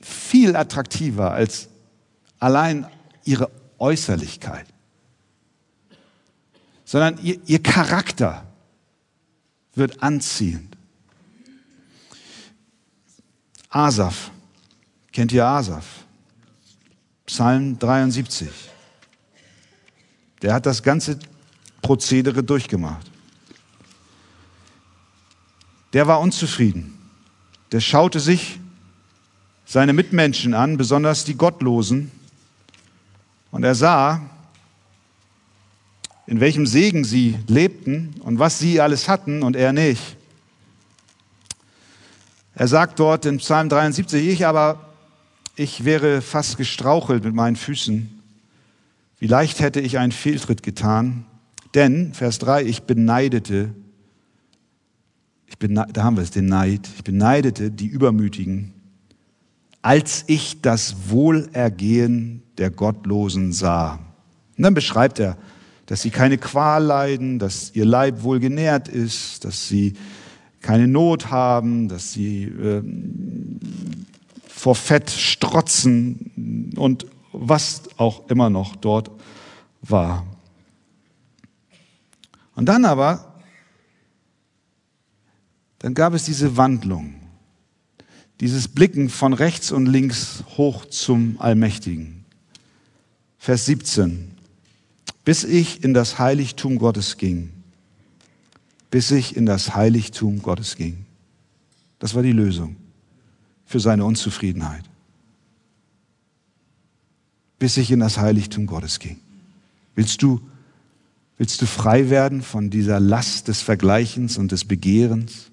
viel 0.01 0.57
attraktiver 0.57 1.33
als 1.33 1.69
allein 2.39 2.87
ihre 3.25 3.51
Äußerlichkeit, 3.79 4.67
sondern 6.85 7.19
ihr, 7.23 7.39
ihr 7.47 7.63
Charakter 7.63 8.47
wird 9.75 10.03
anziehend. 10.03 10.77
Asaf. 13.69 14.31
Kennt 15.13 15.33
ihr 15.33 15.45
Asaf? 15.45 15.85
Psalm 17.27 17.79
73. 17.79 18.49
Der 20.43 20.55
hat 20.55 20.67
das 20.67 20.83
ganze 20.83 21.19
Prozedere 21.83 22.43
durchgemacht. 22.43 23.11
Der 25.93 26.07
war 26.07 26.21
unzufrieden. 26.21 26.96
Der 27.73 27.81
schaute 27.81 28.21
sich 28.21 28.61
seine 29.65 29.93
Mitmenschen 29.93 30.55
an, 30.55 30.77
besonders 30.77 31.25
die 31.25 31.35
Gottlosen, 31.35 32.11
und 33.51 33.65
er 33.65 33.75
sah, 33.75 34.21
in 36.27 36.41
welchem 36.41 36.67
Segen 36.67 37.05
sie 37.05 37.39
lebten 37.47 38.15
und 38.21 38.39
was 38.39 38.59
sie 38.59 38.81
alles 38.81 39.09
hatten 39.09 39.43
und 39.43 39.57
er 39.57 39.73
nicht. 39.73 40.17
Er 42.55 42.69
sagt 42.69 42.99
dort 42.99 43.25
in 43.27 43.39
Psalm 43.39 43.69
73, 43.69 44.29
ich 44.29 44.47
aber, 44.47 44.91
ich 45.57 45.85
wäre 45.85 46.21
fast 46.21 46.57
gestrauchelt 46.57 47.25
mit 47.25 47.35
meinen 47.35 47.57
Füßen. 47.57 48.23
Wie 49.19 49.27
leicht 49.27 49.61
hätte 49.61 49.81
ich 49.81 49.99
einen 49.99 50.13
Fehltritt 50.13 50.63
getan. 50.63 51.25
Denn, 51.75 52.13
Vers 52.13 52.39
3, 52.39 52.65
ich 52.65 52.83
beneidete, 52.83 53.75
da 55.59 56.05
haben 56.05 56.17
wir 56.17 56.23
es, 56.23 56.31
den 56.31 56.47
Neid, 56.47 56.89
ich 56.97 57.05
beneidete 57.05 57.71
die 57.71 57.87
Übermütigen, 57.87 58.73
als 59.83 60.25
ich 60.27 60.61
das 60.61 61.11
Wohlergehen 61.11 62.43
der 62.59 62.71
Gottlosen 62.71 63.53
sah. 63.53 64.01
Und 64.57 64.63
dann 64.63 64.75
beschreibt 64.75 65.19
er, 65.19 65.37
dass 65.87 66.03
sie 66.03 66.11
keine 66.11 66.39
Qual 66.39 66.83
leiden, 66.83 67.39
dass 67.39 67.71
ihr 67.75 67.85
Leib 67.85 68.23
wohl 68.23 68.41
genährt 68.41 68.89
ist, 68.89 69.45
dass 69.45 69.69
sie 69.69 69.95
keine 70.61 70.89
Not 70.89 71.31
haben, 71.31 71.89
dass 71.89 72.13
sie 72.13 72.45
äh, 72.45 72.83
vor 74.49 74.75
Fett 74.75 75.11
strotzen 75.11 76.73
und 76.77 77.07
was 77.33 77.83
auch 77.99 78.29
immer 78.29 78.51
noch 78.51 78.75
dort 78.75 79.11
war. 79.83 80.27
Und 82.57 82.67
dann 82.67 82.85
aber, 82.85 83.26
dann 85.79 85.95
gab 85.95 86.15
es 86.15 86.25
diese 86.25 86.57
Wandlung, 86.57 87.15
dieses 88.41 88.69
Blicken 88.69 89.09
von 89.09 89.33
rechts 89.33 89.73
und 89.73 89.87
links 89.87 90.45
hoch 90.57 90.85
zum 90.87 91.41
Allmächtigen. 91.41 92.25
Vers 93.39 93.67
17. 93.67 94.33
Bis 95.25 95.45
ich 95.45 95.83
in 95.85 95.95
das 95.95 96.19
Heiligtum 96.19 96.79
Gottes 96.79 97.17
ging 97.17 97.51
bis 98.91 99.11
ich 99.11 99.37
in 99.37 99.47
das 99.47 99.75
Heiligtum 99.75 100.43
Gottes 100.43 100.77
ging. 100.77 101.05
Das 101.99 102.15
war 102.15 102.23
die 102.23 102.33
Lösung 102.33 102.77
für 103.65 103.81
seine 103.81 104.05
Unzufriedenheit. 104.05 104.85
Bis 107.59 107.77
ich 107.77 107.91
in 107.91 108.01
das 108.01 108.19
Heiligtum 108.19 108.67
Gottes 108.67 108.99
ging. 108.99 109.19
Willst 109.95 110.23
du, 110.23 110.41
willst 111.37 111.61
du 111.63 111.67
frei 111.67 112.11
werden 112.11 112.43
von 112.43 112.71
dieser 112.71 113.01
Last 113.01 113.49
des 113.49 113.63
Vergleichens 113.63 114.39
und 114.39 114.53
des 114.53 114.65
Begehrens? 114.65 115.51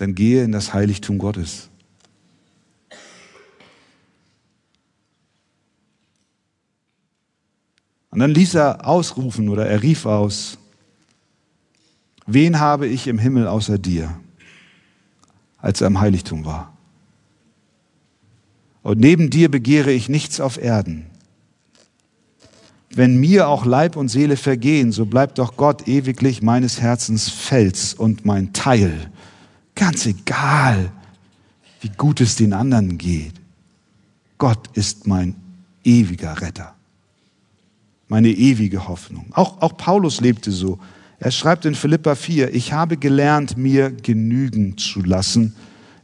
Dann 0.00 0.14
gehe 0.14 0.42
in 0.44 0.50
das 0.50 0.72
Heiligtum 0.72 1.18
Gottes. 1.18 1.68
Und 8.08 8.20
dann 8.20 8.30
ließ 8.30 8.54
er 8.54 8.86
ausrufen 8.86 9.50
oder 9.50 9.66
er 9.66 9.82
rief 9.82 10.06
aus, 10.06 10.56
wen 12.26 12.60
habe 12.60 12.86
ich 12.86 13.08
im 13.08 13.18
Himmel 13.18 13.46
außer 13.46 13.76
dir, 13.76 14.18
als 15.58 15.82
er 15.82 15.88
im 15.88 16.00
Heiligtum 16.00 16.46
war? 16.46 16.72
Und 18.80 19.00
neben 19.00 19.28
dir 19.28 19.50
begehre 19.50 19.92
ich 19.92 20.08
nichts 20.08 20.40
auf 20.40 20.56
Erden. 20.56 21.10
Wenn 22.88 23.20
mir 23.20 23.48
auch 23.48 23.66
Leib 23.66 23.96
und 23.96 24.08
Seele 24.08 24.38
vergehen, 24.38 24.92
so 24.92 25.04
bleibt 25.04 25.38
doch 25.38 25.58
Gott 25.58 25.86
ewiglich 25.86 26.40
meines 26.40 26.80
Herzens 26.80 27.28
Fels 27.28 27.92
und 27.92 28.24
mein 28.24 28.54
Teil. 28.54 29.10
Ganz 29.80 30.06
egal, 30.06 30.92
wie 31.80 31.90
gut 31.96 32.20
es 32.20 32.36
den 32.36 32.52
anderen 32.52 32.98
geht. 32.98 33.34
Gott 34.38 34.68
ist 34.74 35.08
mein 35.08 35.34
ewiger 35.82 36.40
Retter 36.40 36.76
meine 38.10 38.28
ewige 38.28 38.88
Hoffnung. 38.88 39.26
Auch, 39.32 39.62
auch 39.62 39.76
Paulus 39.76 40.20
lebte 40.20 40.50
so. 40.50 40.78
Er 41.20 41.30
schreibt 41.30 41.64
in 41.64 41.74
Philippa 41.74 42.16
4, 42.16 42.52
ich 42.54 42.72
habe 42.72 42.96
gelernt, 42.96 43.56
mir 43.56 43.90
genügen 43.90 44.76
zu 44.76 45.02
lassen, 45.02 45.54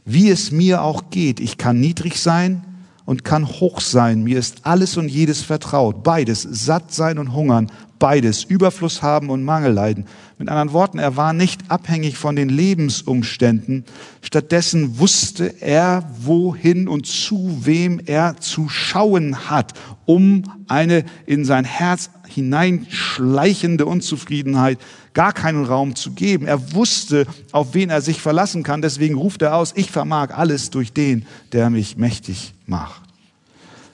wie 0.05 0.29
es 0.29 0.51
mir 0.51 0.81
auch 0.81 1.09
geht. 1.09 1.39
Ich 1.41 1.57
kann 1.57 1.81
niedrig 1.81 2.19
sein 2.19 2.63
und 3.05 3.25
kann 3.25 3.45
hoch 3.45 3.81
sein. 3.81 4.23
Mir 4.23 4.39
ist 4.39 4.65
alles 4.65 4.95
und 4.95 5.09
jedes 5.09 5.41
vertraut. 5.41 6.01
Beides, 6.03 6.43
satt 6.43 6.93
sein 6.93 7.19
und 7.19 7.33
hungern, 7.33 7.69
beides, 7.99 8.45
Überfluss 8.45 9.01
haben 9.01 9.29
und 9.29 9.43
Mangel 9.43 9.73
leiden. 9.73 10.05
Mit 10.39 10.49
anderen 10.49 10.71
Worten, 10.71 10.99
er 10.99 11.15
war 11.15 11.33
nicht 11.33 11.71
abhängig 11.71 12.15
von 12.17 12.35
den 12.35 12.49
Lebensumständen. 12.49 13.85
Stattdessen 14.21 14.99
wusste 14.99 15.61
er, 15.61 16.07
wohin 16.21 16.87
und 16.87 17.07
zu 17.07 17.65
wem 17.65 17.99
er 18.05 18.37
zu 18.39 18.69
schauen 18.69 19.49
hat, 19.49 19.73
um 20.05 20.43
eine 20.67 21.05
in 21.25 21.43
sein 21.43 21.65
Herz 21.65 22.11
hineinschleichende 22.27 23.87
Unzufriedenheit 23.87 24.77
gar 25.15 25.33
keinen 25.33 25.65
Raum 25.65 25.95
zu 25.95 26.11
geben. 26.11 26.45
Er 26.45 26.73
wusste, 26.73 27.25
auf 27.51 27.73
wen 27.73 27.89
er 27.89 28.01
sich 28.01 28.21
verlassen 28.21 28.61
kann. 28.61 28.83
Deswegen 28.83 29.15
ruft 29.15 29.41
er 29.41 29.55
aus, 29.55 29.73
ich 29.75 29.89
vermag 29.89 30.37
alles 30.37 30.69
durch 30.69 30.93
den, 30.93 31.25
der 31.51 31.71
mich 31.71 31.97
mächtig 31.97 32.53
macht. 32.67 33.01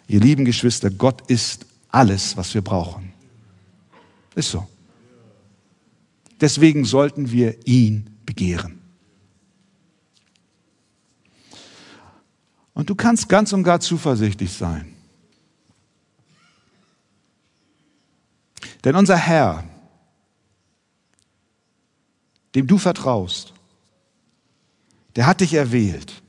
Ihr 0.09 0.19
lieben 0.19 0.43
Geschwister, 0.43 0.89
Gott 0.89 1.21
ist 1.29 1.65
alles, 1.89 2.35
was 2.35 2.53
wir 2.53 2.61
brauchen. 2.61 3.13
Ist 4.35 4.51
so. 4.51 4.67
Deswegen 6.43 6.83
sollten 6.83 7.31
wir 7.31 7.65
ihn 7.65 8.19
begehren. 8.25 8.81
Und 12.73 12.89
du 12.89 12.95
kannst 12.95 13.29
ganz 13.29 13.53
und 13.53 13.63
gar 13.63 13.79
zuversichtlich 13.79 14.51
sein. 14.51 14.93
Denn 18.83 18.93
unser 18.97 19.15
Herr, 19.15 19.63
dem 22.55 22.67
du 22.67 22.77
vertraust, 22.77 23.53
der 25.15 25.25
hat 25.25 25.39
dich 25.39 25.53
erwählt. 25.53 26.21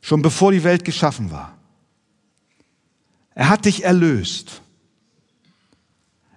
Schon 0.00 0.22
bevor 0.22 0.52
die 0.52 0.62
Welt 0.62 0.84
geschaffen 0.84 1.32
war. 1.32 1.58
Er 3.34 3.48
hat 3.48 3.64
dich 3.64 3.82
erlöst. 3.82 4.62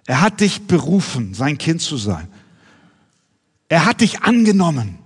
Er 0.06 0.20
hat 0.20 0.40
dich 0.40 0.66
berufen, 0.66 1.34
sein 1.34 1.58
Kind 1.58 1.80
zu 1.80 1.96
sein. 1.96 2.28
Er 3.68 3.86
hat 3.86 4.00
dich 4.00 4.22
angenommen. 4.22 4.98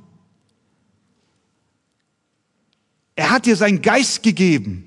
Er 3.15 3.31
hat 3.31 3.47
dir 3.47 3.57
seinen 3.57 3.83
Geist 3.83 4.23
gegeben. 4.23 4.85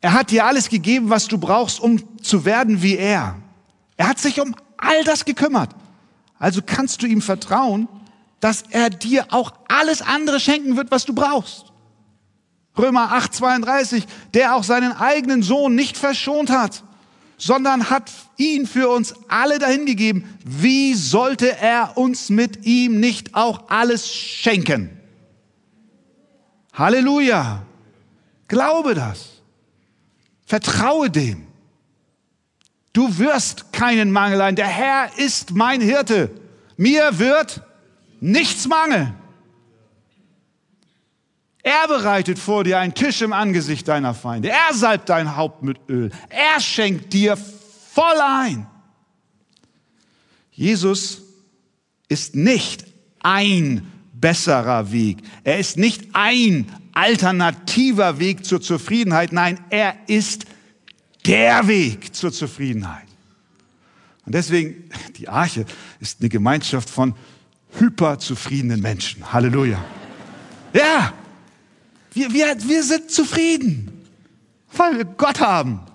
Er 0.00 0.12
hat 0.12 0.30
dir 0.30 0.44
alles 0.44 0.68
gegeben, 0.68 1.10
was 1.10 1.26
du 1.26 1.38
brauchst, 1.38 1.80
um 1.80 2.22
zu 2.22 2.44
werden 2.44 2.82
wie 2.82 2.96
er. 2.96 3.36
Er 3.96 4.08
hat 4.08 4.18
sich 4.18 4.40
um 4.40 4.54
all 4.76 5.02
das 5.04 5.24
gekümmert. 5.24 5.74
Also 6.38 6.60
kannst 6.64 7.02
du 7.02 7.06
ihm 7.06 7.20
vertrauen, 7.20 7.88
dass 8.40 8.62
er 8.70 8.90
dir 8.90 9.26
auch 9.30 9.52
alles 9.68 10.02
andere 10.02 10.38
schenken 10.38 10.76
wird, 10.76 10.90
was 10.90 11.04
du 11.04 11.14
brauchst. 11.14 11.72
Römer 12.76 13.12
8, 13.12 13.34
32, 13.34 14.06
der 14.34 14.54
auch 14.54 14.62
seinen 14.62 14.92
eigenen 14.92 15.42
Sohn 15.42 15.74
nicht 15.74 15.96
verschont 15.96 16.50
hat, 16.50 16.84
sondern 17.36 17.90
hat 17.90 18.12
ihn 18.38 18.66
für 18.66 18.88
uns 18.88 19.14
alle 19.28 19.58
dahingegeben. 19.58 20.24
Wie 20.44 20.94
sollte 20.94 21.58
er 21.58 21.96
uns 21.96 22.30
mit 22.30 22.64
ihm 22.64 22.98
nicht 23.00 23.34
auch 23.34 23.68
alles 23.68 24.10
schenken? 24.10 24.90
Halleluja. 26.72 27.62
Glaube 28.46 28.94
das. 28.94 29.42
Vertraue 30.46 31.10
dem. 31.10 31.46
Du 32.92 33.18
wirst 33.18 33.72
keinen 33.72 34.10
Mangel 34.10 34.40
ein. 34.40 34.56
Der 34.56 34.66
Herr 34.66 35.10
ist 35.18 35.54
mein 35.54 35.80
Hirte. 35.80 36.30
Mir 36.76 37.18
wird 37.18 37.60
nichts 38.20 38.66
mangeln. 38.66 39.14
Er 41.62 41.86
bereitet 41.86 42.38
vor 42.38 42.64
dir 42.64 42.78
einen 42.78 42.94
Tisch 42.94 43.20
im 43.20 43.32
Angesicht 43.32 43.86
deiner 43.88 44.14
Feinde. 44.14 44.48
Er 44.48 44.72
salbt 44.72 45.08
dein 45.08 45.36
Haupt 45.36 45.62
mit 45.62 45.78
Öl. 45.88 46.10
Er 46.30 46.60
schenkt 46.60 47.12
dir 47.12 47.36
voll 47.98 48.20
ein. 48.20 48.66
Jesus 50.52 51.22
ist 52.08 52.36
nicht 52.36 52.84
ein 53.18 53.90
besserer 54.12 54.92
Weg. 54.92 55.18
Er 55.42 55.58
ist 55.58 55.76
nicht 55.76 56.08
ein 56.12 56.70
alternativer 56.92 58.20
Weg 58.20 58.44
zur 58.44 58.60
Zufriedenheit. 58.60 59.32
Nein, 59.32 59.58
er 59.70 59.96
ist 60.06 60.46
der 61.26 61.66
Weg 61.66 62.14
zur 62.14 62.32
Zufriedenheit. 62.32 63.08
Und 64.26 64.34
deswegen, 64.34 64.88
die 65.16 65.28
Arche 65.28 65.64
ist 65.98 66.20
eine 66.20 66.28
Gemeinschaft 66.28 66.88
von 66.88 67.16
hyperzufriedenen 67.78 68.80
Menschen. 68.80 69.32
Halleluja. 69.32 69.84
Ja, 70.72 71.12
wir, 72.12 72.32
wir, 72.32 72.56
wir 72.64 72.82
sind 72.84 73.10
zufrieden, 73.10 74.06
weil 74.72 74.98
wir 74.98 75.04
Gott 75.04 75.40
haben. 75.40 75.87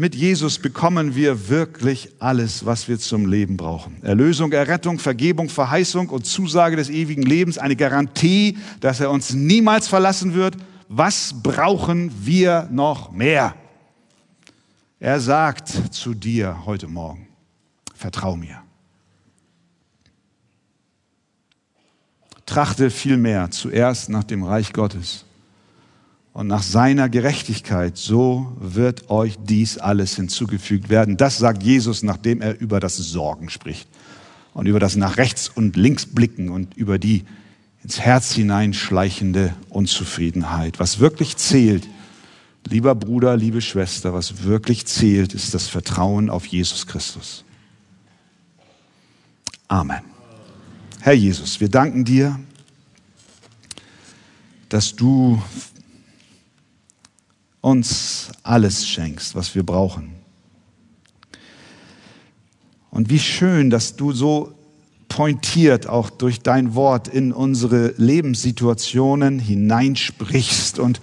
Mit 0.00 0.14
Jesus 0.14 0.60
bekommen 0.60 1.16
wir 1.16 1.48
wirklich 1.48 2.12
alles, 2.20 2.64
was 2.64 2.86
wir 2.86 3.00
zum 3.00 3.26
Leben 3.26 3.56
brauchen. 3.56 4.00
Erlösung, 4.04 4.52
Errettung, 4.52 5.00
Vergebung, 5.00 5.48
Verheißung 5.48 6.08
und 6.10 6.24
Zusage 6.24 6.76
des 6.76 6.88
ewigen 6.88 7.22
Lebens, 7.24 7.58
eine 7.58 7.74
Garantie, 7.74 8.56
dass 8.78 9.00
er 9.00 9.10
uns 9.10 9.34
niemals 9.34 9.88
verlassen 9.88 10.34
wird. 10.34 10.56
Was 10.86 11.34
brauchen 11.42 12.12
wir 12.24 12.68
noch 12.70 13.10
mehr? 13.10 13.56
Er 15.00 15.18
sagt 15.18 15.68
zu 15.92 16.14
dir 16.14 16.64
heute 16.64 16.86
Morgen, 16.86 17.26
vertrau 17.92 18.36
mir. 18.36 18.62
Trachte 22.46 22.90
vielmehr 22.90 23.50
zuerst 23.50 24.10
nach 24.10 24.22
dem 24.22 24.44
Reich 24.44 24.72
Gottes 24.72 25.24
und 26.38 26.46
nach 26.46 26.62
seiner 26.62 27.08
Gerechtigkeit, 27.08 27.96
so 27.96 28.56
wird 28.60 29.10
euch 29.10 29.36
dies 29.42 29.76
alles 29.76 30.14
hinzugefügt 30.14 30.88
werden. 30.88 31.16
Das 31.16 31.36
sagt 31.36 31.64
Jesus, 31.64 32.04
nachdem 32.04 32.40
er 32.40 32.60
über 32.60 32.78
das 32.78 32.96
Sorgen 32.96 33.50
spricht 33.50 33.88
und 34.54 34.66
über 34.66 34.78
das 34.78 34.94
nach 34.94 35.16
rechts 35.16 35.48
und 35.48 35.74
links 35.74 36.06
blicken 36.06 36.50
und 36.50 36.76
über 36.76 37.00
die 37.00 37.24
ins 37.82 37.98
Herz 37.98 38.34
hineinschleichende 38.34 39.52
Unzufriedenheit. 39.68 40.78
Was 40.78 41.00
wirklich 41.00 41.36
zählt, 41.38 41.88
lieber 42.68 42.94
Bruder, 42.94 43.36
liebe 43.36 43.60
Schwester, 43.60 44.14
was 44.14 44.44
wirklich 44.44 44.86
zählt, 44.86 45.34
ist 45.34 45.54
das 45.54 45.66
Vertrauen 45.66 46.30
auf 46.30 46.46
Jesus 46.46 46.86
Christus. 46.86 47.44
Amen. 49.66 50.02
Herr 51.00 51.14
Jesus, 51.14 51.58
wir 51.58 51.68
danken 51.68 52.04
dir, 52.04 52.38
dass 54.68 54.94
du 54.94 55.42
uns 57.60 58.30
alles 58.42 58.86
schenkst, 58.86 59.34
was 59.34 59.54
wir 59.54 59.64
brauchen. 59.64 60.14
Und 62.90 63.10
wie 63.10 63.18
schön, 63.18 63.70
dass 63.70 63.96
du 63.96 64.12
so 64.12 64.54
pointiert 65.08 65.86
auch 65.86 66.10
durch 66.10 66.40
dein 66.40 66.74
Wort 66.74 67.08
in 67.08 67.32
unsere 67.32 67.94
Lebenssituationen 67.96 69.38
hineinsprichst 69.38 70.78
und 70.78 71.00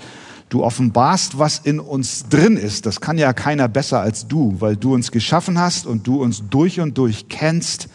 Du 0.50 0.64
offenbarst, 0.64 1.40
was 1.40 1.60
in 1.60 1.80
uns 1.80 2.30
drin 2.30 2.56
ist. 2.56 2.86
Das 2.86 3.02
kann 3.02 3.18
ja 3.18 3.34
keiner 3.34 3.68
besser 3.68 4.02
als 4.02 4.28
du, 4.28 4.56
weil 4.60 4.78
du 4.78 4.94
uns 4.94 5.12
geschaffen 5.12 5.60
hast 5.60 5.88
und 5.88 6.06
du 6.06 6.22
uns 6.22 6.44
durch 6.50 6.80
und 6.80 6.98
durch 6.98 7.28
kennst. 7.30 7.90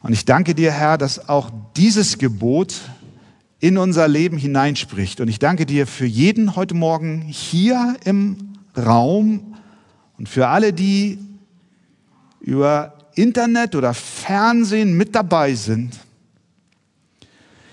Und 0.00 0.12
ich 0.12 0.24
danke 0.24 0.54
dir, 0.54 0.70
Herr, 0.70 0.96
dass 0.96 1.28
auch 1.28 1.50
dieses 1.76 2.18
Gebot 2.18 2.76
in 3.62 3.78
unser 3.78 4.08
Leben 4.08 4.38
hineinspricht. 4.38 5.20
Und 5.20 5.28
ich 5.28 5.38
danke 5.38 5.66
dir 5.66 5.86
für 5.86 6.04
jeden 6.04 6.56
heute 6.56 6.74
Morgen 6.74 7.22
hier 7.22 7.94
im 8.04 8.36
Raum 8.76 9.54
und 10.18 10.28
für 10.28 10.48
alle, 10.48 10.72
die 10.72 11.20
über 12.40 12.98
Internet 13.14 13.76
oder 13.76 13.94
Fernsehen 13.94 14.96
mit 14.96 15.14
dabei 15.14 15.54
sind. 15.54 15.96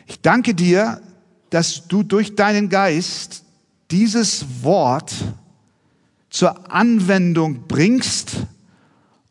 Ich 0.06 0.22
danke 0.22 0.54
dir, 0.54 1.02
dass 1.50 1.88
du 1.88 2.04
durch 2.04 2.36
deinen 2.36 2.70
Geist 2.70 3.44
dieses 3.90 4.46
Wort 4.62 5.16
zur 6.30 6.72
Anwendung 6.72 7.68
bringst 7.68 8.46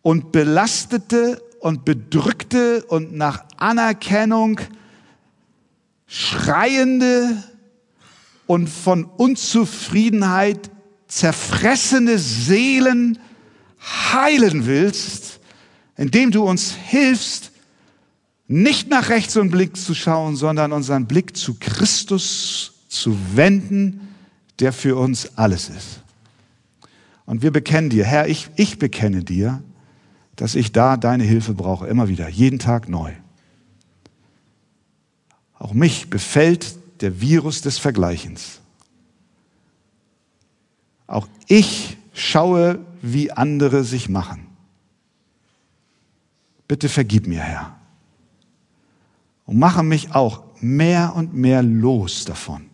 und 0.02 0.32
belastete 0.32 1.40
und 1.60 1.84
bedrückte 1.84 2.84
und 2.86 3.14
nach 3.14 3.44
Anerkennung 3.58 4.58
schreiende 6.08 7.36
und 8.46 8.68
von 8.68 9.04
Unzufriedenheit 9.04 10.70
zerfressene 11.06 12.18
Seelen 12.18 13.18
heilen 14.12 14.66
willst, 14.66 15.38
indem 15.96 16.30
du 16.30 16.42
uns 16.42 16.72
hilfst, 16.72 17.52
nicht 18.48 18.88
nach 18.88 19.10
rechts 19.10 19.36
und 19.36 19.50
Blick 19.50 19.76
zu 19.76 19.94
schauen, 19.94 20.34
sondern 20.34 20.72
unseren 20.72 21.06
Blick 21.06 21.36
zu 21.36 21.56
Christus 21.60 22.72
zu 22.88 23.16
wenden, 23.34 24.14
der 24.58 24.72
für 24.72 24.96
uns 24.96 25.36
alles 25.36 25.68
ist. 25.68 26.00
Und 27.26 27.42
wir 27.42 27.50
bekennen 27.50 27.90
dir, 27.90 28.06
Herr, 28.06 28.26
ich, 28.26 28.48
ich 28.56 28.78
bekenne 28.78 29.22
dir, 29.22 29.62
dass 30.36 30.54
ich 30.54 30.72
da 30.72 30.96
deine 30.96 31.24
Hilfe 31.24 31.52
brauche, 31.52 31.86
immer 31.86 32.08
wieder, 32.08 32.28
jeden 32.28 32.58
Tag 32.58 32.88
neu. 32.88 33.12
Auch 35.58 35.72
mich 35.72 36.08
befällt 36.08 36.76
der 37.00 37.20
Virus 37.20 37.60
des 37.62 37.78
Vergleichens. 37.78 38.60
Auch 41.06 41.26
ich 41.46 41.96
schaue, 42.12 42.84
wie 43.02 43.32
andere 43.32 43.84
sich 43.84 44.08
machen. 44.08 44.46
Bitte 46.66 46.88
vergib 46.88 47.26
mir, 47.26 47.40
Herr. 47.40 47.76
Und 49.46 49.58
mache 49.58 49.82
mich 49.82 50.14
auch 50.14 50.42
mehr 50.60 51.14
und 51.14 51.34
mehr 51.34 51.62
los 51.62 52.24
davon. 52.24 52.66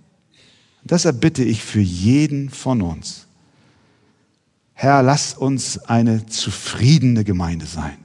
Das 0.82 1.04
erbitte 1.04 1.44
ich 1.44 1.62
für 1.62 1.80
jeden 1.80 2.50
von 2.50 2.82
uns. 2.82 3.26
Herr, 4.74 5.02
lass 5.02 5.34
uns 5.34 5.78
eine 5.78 6.26
zufriedene 6.26 7.24
Gemeinde 7.24 7.66
sein. 7.66 7.96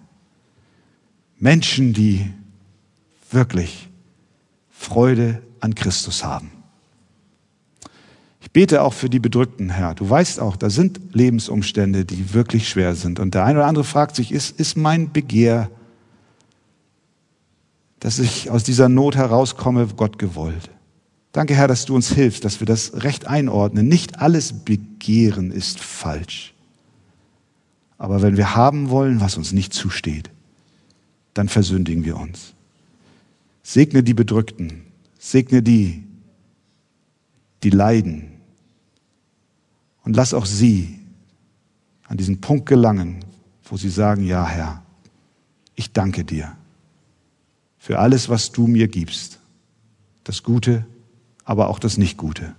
Menschen, 1.39 1.93
die 1.93 2.31
wirklich 3.31 3.88
Freude 4.89 5.43
an 5.59 5.75
Christus 5.75 6.23
haben. 6.23 6.51
Ich 8.41 8.49
bete 8.51 8.81
auch 8.81 8.93
für 8.93 9.07
die 9.07 9.19
Bedrückten, 9.19 9.69
Herr. 9.69 9.93
Du 9.93 10.09
weißt 10.09 10.39
auch, 10.39 10.55
da 10.55 10.71
sind 10.71 11.13
Lebensumstände, 11.13 12.05
die 12.05 12.33
wirklich 12.33 12.67
schwer 12.67 12.95
sind. 12.95 13.19
Und 13.19 13.35
der 13.35 13.45
eine 13.45 13.59
oder 13.59 13.67
andere 13.67 13.83
fragt 13.85 14.15
sich, 14.15 14.31
ist, 14.31 14.59
ist 14.59 14.75
mein 14.77 15.11
Begehr, 15.11 15.69
dass 17.99 18.17
ich 18.17 18.49
aus 18.49 18.63
dieser 18.63 18.89
Not 18.89 19.15
herauskomme, 19.15 19.87
Gott 19.95 20.17
gewollt? 20.17 20.71
Danke, 21.33 21.53
Herr, 21.53 21.67
dass 21.67 21.85
du 21.85 21.93
uns 21.93 22.11
hilfst, 22.11 22.43
dass 22.43 22.59
wir 22.59 22.65
das 22.65 23.03
recht 23.03 23.27
einordnen. 23.27 23.87
Nicht 23.87 24.19
alles 24.19 24.53
Begehren 24.53 25.51
ist 25.51 25.79
falsch. 25.79 26.55
Aber 27.99 28.23
wenn 28.23 28.37
wir 28.37 28.55
haben 28.55 28.89
wollen, 28.89 29.21
was 29.21 29.37
uns 29.37 29.51
nicht 29.51 29.73
zusteht, 29.73 30.31
dann 31.35 31.47
versündigen 31.47 32.05
wir 32.05 32.17
uns. 32.17 32.55
Segne 33.69 34.01
die 34.01 34.15
Bedrückten, 34.15 34.81
segne 35.19 35.61
die, 35.61 36.03
die 37.61 37.69
leiden. 37.69 38.31
Und 40.03 40.15
lass 40.15 40.33
auch 40.33 40.47
sie 40.47 40.97
an 42.07 42.17
diesen 42.17 42.41
Punkt 42.41 42.65
gelangen, 42.65 43.23
wo 43.63 43.77
sie 43.77 43.91
sagen, 43.91 44.23
ja 44.23 44.43
Herr, 44.47 44.81
ich 45.75 45.93
danke 45.93 46.25
dir 46.25 46.57
für 47.77 47.99
alles, 47.99 48.27
was 48.27 48.51
du 48.51 48.65
mir 48.65 48.87
gibst. 48.87 49.37
Das 50.23 50.41
Gute, 50.41 50.87
aber 51.45 51.67
auch 51.67 51.77
das 51.77 51.99
Nicht-Gute. 51.99 52.55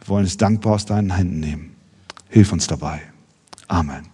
Wir 0.00 0.08
wollen 0.08 0.26
es 0.26 0.36
dankbar 0.36 0.74
aus 0.74 0.84
deinen 0.84 1.16
Händen 1.16 1.40
nehmen. 1.40 1.76
Hilf 2.28 2.52
uns 2.52 2.66
dabei. 2.66 3.00
Amen. 3.68 4.13